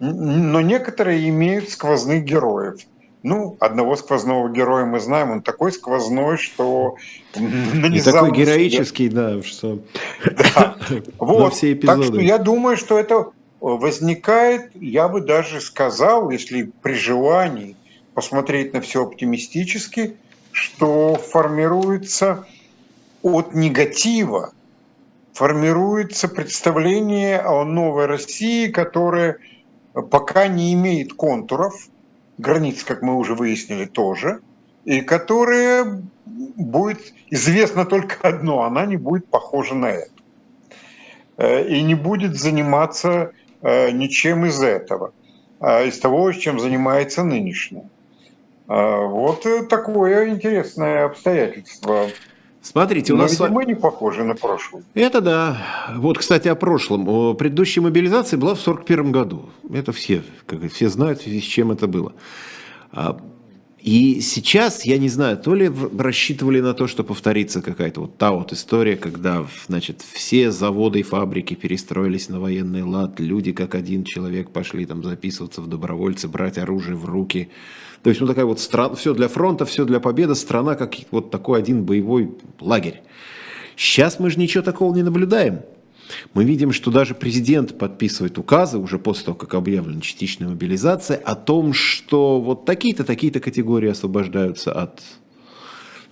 [0.00, 2.80] Но некоторые имеют сквозных героев.
[3.22, 6.96] Ну, одного сквозного героя мы знаем, он такой сквозной, что
[7.34, 9.80] И такой героический, да, что
[10.24, 10.76] да.
[11.18, 11.52] вот.
[11.52, 12.02] все эпизоды.
[12.02, 17.76] Так что я думаю, что это возникает, я бы даже сказал, если при желании
[18.14, 20.16] посмотреть на все оптимистически,
[20.52, 22.46] что формируется
[23.22, 24.54] от негатива,
[25.34, 29.36] формируется представление о новой России, которая
[29.92, 31.88] пока не имеет контуров–
[32.40, 34.40] границ, как мы уже выяснили, тоже,
[34.84, 40.10] и которая будет известно только одно, она не будет похожа на это.
[41.36, 43.32] Э, и не будет заниматься
[43.62, 45.12] э, ничем из этого,
[45.58, 47.88] а из того, чем занимается нынешняя.
[48.68, 52.08] Э, вот такое интересное обстоятельство.
[52.62, 53.40] Смотрите, у Но нас...
[53.40, 54.82] мы не похожи на прошлое.
[54.94, 55.56] Это да.
[55.96, 57.08] Вот, кстати, о прошлом.
[57.08, 59.48] О предыдущей мобилизации была в 1941 году.
[59.72, 62.12] Это все, как все знают, в связи с чем это было.
[63.82, 68.32] И сейчас, я не знаю, то ли рассчитывали на то, что повторится какая-то вот та
[68.32, 74.04] вот история, когда, значит, все заводы и фабрики перестроились на военный лад, люди как один
[74.04, 77.48] человек пошли там записываться в добровольцы, брать оружие в руки.
[78.02, 81.30] То есть, ну, такая вот страна, все для фронта, все для победы, страна как вот
[81.30, 83.00] такой один боевой лагерь.
[83.76, 85.60] Сейчас мы же ничего такого не наблюдаем.
[86.34, 91.34] Мы видим, что даже президент подписывает указы уже после того, как объявлена частичная мобилизация, о
[91.34, 95.00] том, что вот такие-то, такие-то категории освобождаются от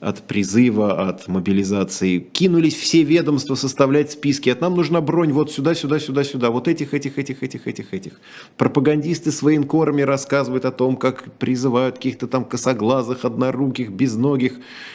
[0.01, 2.20] от призыва, от мобилизации.
[2.20, 4.49] Кинулись все ведомства составлять списки.
[4.49, 6.51] От нам нужна бронь вот сюда, сюда, сюда, сюда.
[6.51, 8.12] Вот этих, этих, этих, этих, этих, этих.
[8.57, 14.55] Пропагандисты с военкорами рассказывают о том, как призывают каких-то там косоглазых, одноруких, безногих,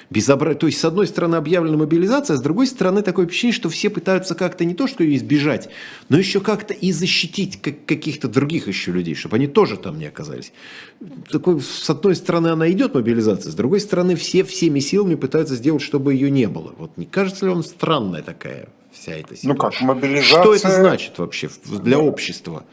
[0.09, 0.59] безобразных.
[0.59, 3.89] То есть, с одной стороны, объявлена мобилизация, а с другой стороны, такое ощущение, что все
[3.89, 5.69] пытаются как-то не то, что ее избежать,
[6.07, 10.53] но еще как-то и защитить каких-то других еще людей, чтобы они тоже там не оказались.
[11.29, 15.81] Такой, с одной стороны, она идет, мобилизация, с другой стороны, все всеми силами пытаются сделать,
[15.81, 16.73] чтобы ее не было.
[16.77, 19.47] Вот не кажется ли вам странная такая вся эта ситуация?
[19.47, 20.41] Ну как, мобилизация...
[20.41, 22.63] Что это значит вообще для общества?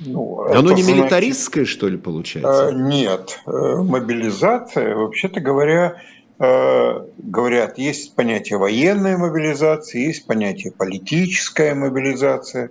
[0.00, 1.00] Ну, Оно не значит...
[1.00, 2.70] милитаристское, что ли, получается?
[2.70, 3.40] Э, нет.
[3.46, 6.02] Э, мобилизация, вообще-то говоря,
[6.38, 12.70] э, говорят, есть понятие военной мобилизации, есть понятие политическая мобилизация.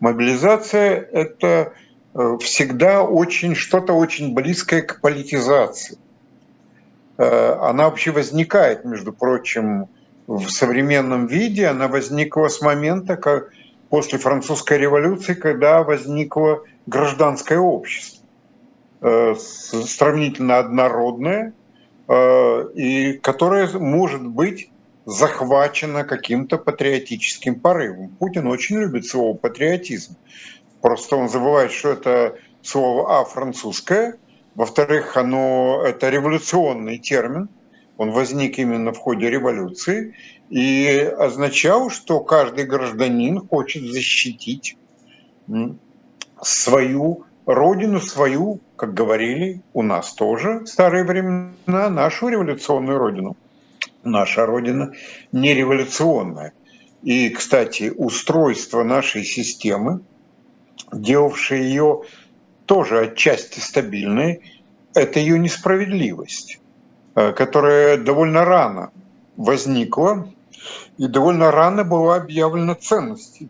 [0.00, 1.72] Мобилизация– это
[2.40, 5.98] всегда очень что-то очень близкое к политизации.
[7.18, 9.88] Э, она вообще возникает, между прочим,
[10.26, 11.66] в современном виде.
[11.66, 13.50] Она возникла с момента, как
[13.88, 18.24] после французской революции, когда возникло гражданское общество,
[19.02, 21.54] э, сравнительно однородное,
[22.08, 24.70] э, и которое может быть
[25.06, 28.08] захвачено каким-то патриотическим порывом.
[28.18, 30.16] Путин очень любит слово патриотизм.
[30.82, 34.16] Просто он забывает, что это слово А французское–
[34.56, 37.50] во-вторых, оно, это революционный термин,
[37.98, 40.14] он возник именно в ходе революции
[40.48, 44.76] и означал, что каждый гражданин хочет защитить
[46.40, 53.36] свою родину, свою, как говорили у нас тоже в старые времена, нашу революционную родину.
[54.04, 54.92] Наша родина
[55.32, 56.54] не революционная.
[57.02, 60.00] И, кстати, устройство нашей системы,
[60.92, 62.02] делавшее ее
[62.66, 64.42] тоже отчасти стабильной,
[64.94, 66.60] это ее несправедливость,
[67.14, 68.90] э, которая довольно рано
[69.36, 70.28] возникла
[70.98, 73.48] и довольно рано была объявлена ценностью.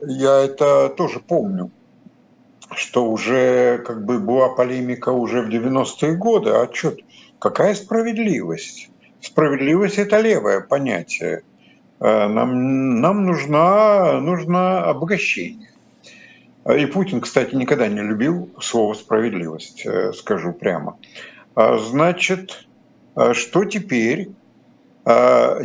[0.00, 1.70] Я это тоже помню.
[2.76, 6.96] что уже как бы была полемика уже в 90-е годы, а что,
[7.38, 8.90] какая справедливость?
[9.20, 11.42] Справедливость– это левое понятие.
[12.00, 15.73] Э, нам, нам нужна, нужно обогащение.
[16.72, 20.98] И Путин, кстати, никогда не любил слово «справедливость», э, скажу прямо.
[21.54, 22.66] А значит,
[23.16, 24.30] э, что теперь?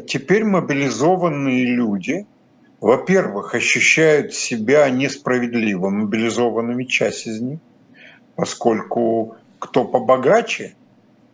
[0.05, 2.27] Теперь мобилизованные люди–
[2.81, 7.59] во-первых, ощущают себя несправедливо мобилизованными, часть из них,
[8.35, 10.75] поскольку кто побогаче,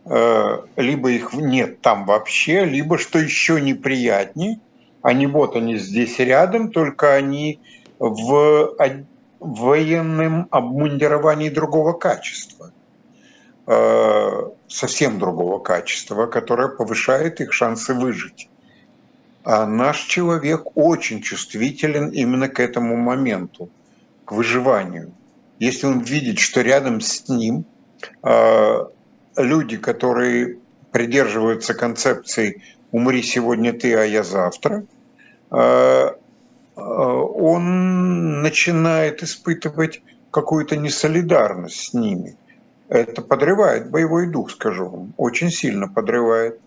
[0.04, 4.58] э, либо их нет там вообще, либо, что еще неприятнее,
[5.02, 7.60] они вот они здесь рядом, только они
[8.00, 8.74] в
[9.40, 12.72] военном обмундировании другого качества,
[13.66, 18.48] э, совсем другого качества, которое повышает их шансы выжить.
[19.44, 23.68] А наш человек очень чувствителен именно к этому моменту,
[24.24, 25.12] к выживанию.
[25.58, 27.64] Если он видит, что рядом с ним
[28.22, 28.84] э,
[29.36, 30.58] люди, которые
[30.90, 34.84] придерживаются концепции «умри сегодня ты, а я завтра»,
[35.50, 36.10] э,
[36.76, 42.36] он начинает испытывать какую-то несолидарность с ними.
[42.88, 46.60] Это подрывает боевой дух, скажу вам, очень сильно подрывает.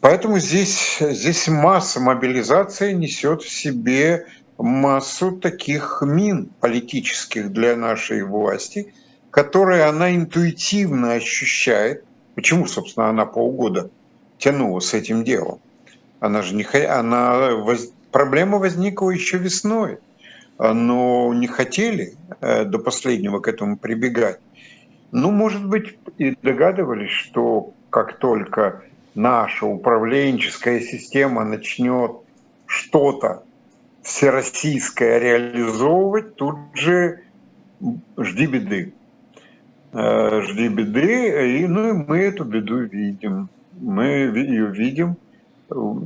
[0.00, 4.26] Поэтому здесь, здесь масса мобилизации несет в себе
[4.58, 8.92] массу таких мин политических для нашей власти,
[9.30, 12.04] которые она интуитивно ощущает.
[12.34, 13.90] Почему, собственно, она полгода
[14.38, 15.60] тянула с этим делом?
[16.20, 17.50] Она же не она.
[18.12, 19.98] Проблема возникла еще весной,
[20.58, 24.38] но не хотели э, до последнего к этому прибегать.
[25.10, 28.82] Ну, может быть, и догадывались, что как только
[29.14, 32.12] наша управленческая система начнет
[32.66, 33.42] что-то
[34.02, 37.20] всероссийское реализовывать, тут же
[38.16, 38.94] жди беды.
[39.92, 43.48] Э, жди беды, и, ну, и мы эту беду видим.
[43.72, 45.16] Мы ее видим.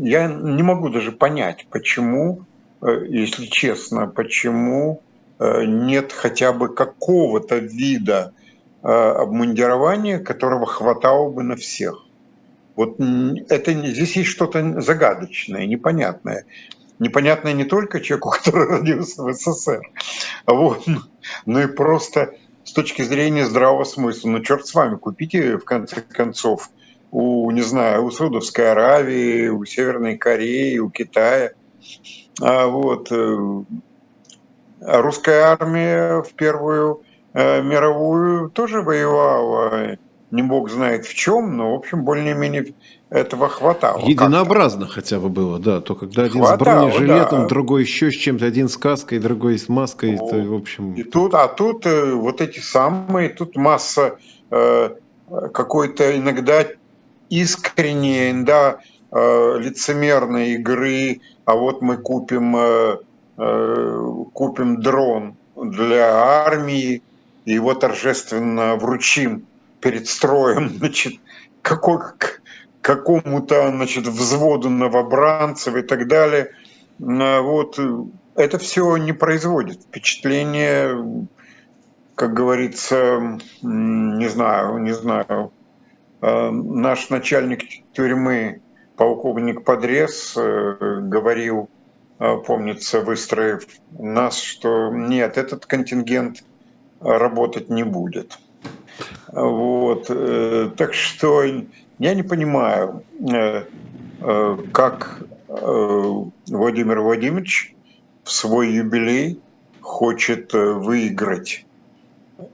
[0.01, 2.45] Я не могу даже понять, почему,
[2.83, 5.03] э, если честно, почему
[5.39, 8.33] э, нет хотя бы какого-то вида
[8.83, 12.07] обмундирования, которого хватало бы на всех.
[12.77, 16.45] Вот это здесь есть что-то загадочное, непонятное.
[17.01, 19.81] Непонятное не только человеку, который родился в СССР,
[20.47, 20.87] вот,
[21.47, 24.29] но и просто с точки зрения здравого смысла.
[24.29, 26.71] Ну, черт с вами, купите, в конце концов,
[27.11, 31.53] у, не знаю, у Саудовской Аравии, у Северной Кореи, у Китая.
[32.41, 33.65] А вот э,
[34.81, 37.03] русская армия в Первую
[37.33, 39.97] э, мировую тоже воевала
[40.31, 42.75] не бог знает в чем, но, в общем, более-менее
[43.11, 44.01] этого хватало.
[44.01, 45.81] Единообразно хотя бы было, да.
[45.81, 47.47] То когда один хватало, с бронежилетом, да.
[47.47, 50.95] другой еще с чем-то, один с каской, другой с маской, ну, то, в общем...
[50.95, 54.19] И тут, а тут э, вот эти самые, тут масса
[54.51, 54.91] э,
[55.53, 56.67] какой-то иногда
[57.31, 58.79] искренней, да,
[59.11, 62.99] э, лицемерной игры, а вот мы купим, э,
[63.39, 66.15] э, купим дрон для
[66.45, 67.03] армии,
[67.45, 69.47] и его торжественно вручим
[69.81, 71.15] перед строем, значит,
[71.63, 71.99] какой,
[72.81, 76.51] какому-то, значит, взводу новобранцев и так далее.
[76.99, 77.79] Вот
[78.37, 81.27] это все не производит впечатление,
[82.15, 85.53] как говорится, не знаю, не знаю.
[86.27, 87.63] А, наш начальник
[87.93, 88.61] тюрьмы,
[88.97, 91.71] полковник Подрез, э, говорил,
[92.19, 96.43] а, помнится, выстроив нас, что нет, этот контингент
[97.01, 98.41] работать не будет.
[99.29, 100.07] Вот.
[100.09, 103.63] Э, так что я не понимаю, э,
[104.21, 107.77] э, как Владимир Владимирович
[108.25, 109.41] в свой юбилей
[109.81, 111.65] хочет выиграть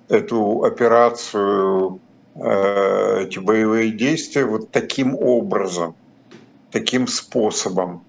[0.09, 1.99] эту операцию,
[2.35, 5.95] эти боевые действия вот таким образом,
[6.71, 8.05] таким способом.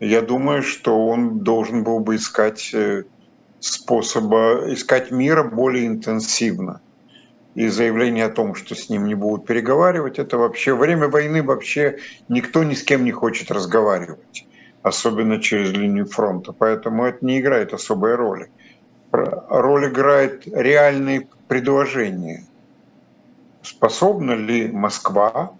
[0.00, 2.74] Я думаю, что он должен был бы искать
[3.60, 6.80] способа, искать мира более интенсивно
[7.54, 11.98] и заявление о том, что с ним не будут переговаривать, это вообще время войны вообще
[12.28, 14.46] никто ни с кем не хочет разговаривать,
[14.82, 16.52] особенно через линию фронта.
[16.52, 18.50] Поэтому это не играет особой роли.
[19.10, 22.44] Роль играет реальные предложения.
[23.66, 25.52] Способна ли Москва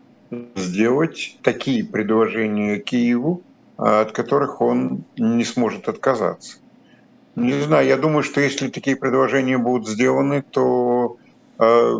[0.54, 3.42] сделать такие предложения Киеву,
[3.76, 6.58] от которых он не сможет отказаться?
[7.34, 11.18] Не знаю, я думаю, что если такие предложения будут сделаны, то
[11.58, 11.98] Э,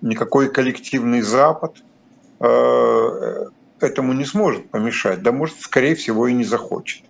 [0.00, 1.76] никакой коллективный Запад
[2.40, 3.48] э,
[3.80, 7.02] этому не сможет помешать, да может, скорее всего, и не захочет.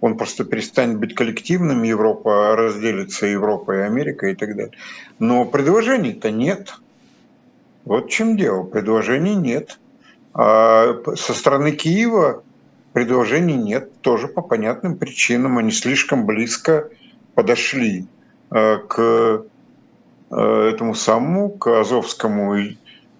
[0.00, 4.72] Он просто перестанет быть коллективным, Европа разделится, Европа и Америка и так далее.
[5.18, 6.74] Но предложений-то нет.
[7.86, 8.64] Вот в чем дело.
[8.64, 9.78] Предложений нет.
[10.34, 12.42] А со стороны Киева
[12.92, 14.00] предложений нет.
[14.02, 15.56] Тоже по понятным причинам.
[15.56, 16.90] Они слишком близко
[17.34, 18.06] подошли
[18.50, 19.44] э, к
[20.30, 22.74] э, этому самому, к Азовскому э,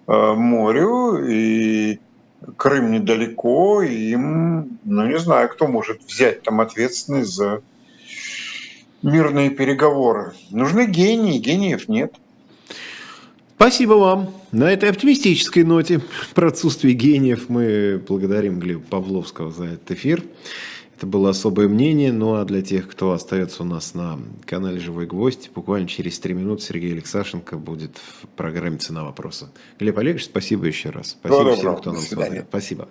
[0.06, 2.00] морю, и
[2.56, 7.62] Крым недалеко, и им, ну не знаю, кто может взять там ответственность за
[9.02, 10.32] мирные переговоры.
[10.50, 12.14] Нужны гении, гениев нет.
[13.56, 14.34] Спасибо вам.
[14.52, 16.02] На этой оптимистической ноте
[16.34, 20.22] про отсутствие гениев мы благодарим Глеба Павловского за этот эфир.
[20.94, 22.12] Это было особое мнение.
[22.12, 26.34] Ну а для тех, кто остается у нас на канале «Живой гвоздь», буквально через три
[26.34, 29.50] минуты Сергей Алексашенко будет в программе «Цена вопроса».
[29.78, 31.16] Глеб Олегович, спасибо еще раз.
[31.20, 32.44] Спасибо всем, кто нам смотрел.
[32.48, 32.88] Спасибо.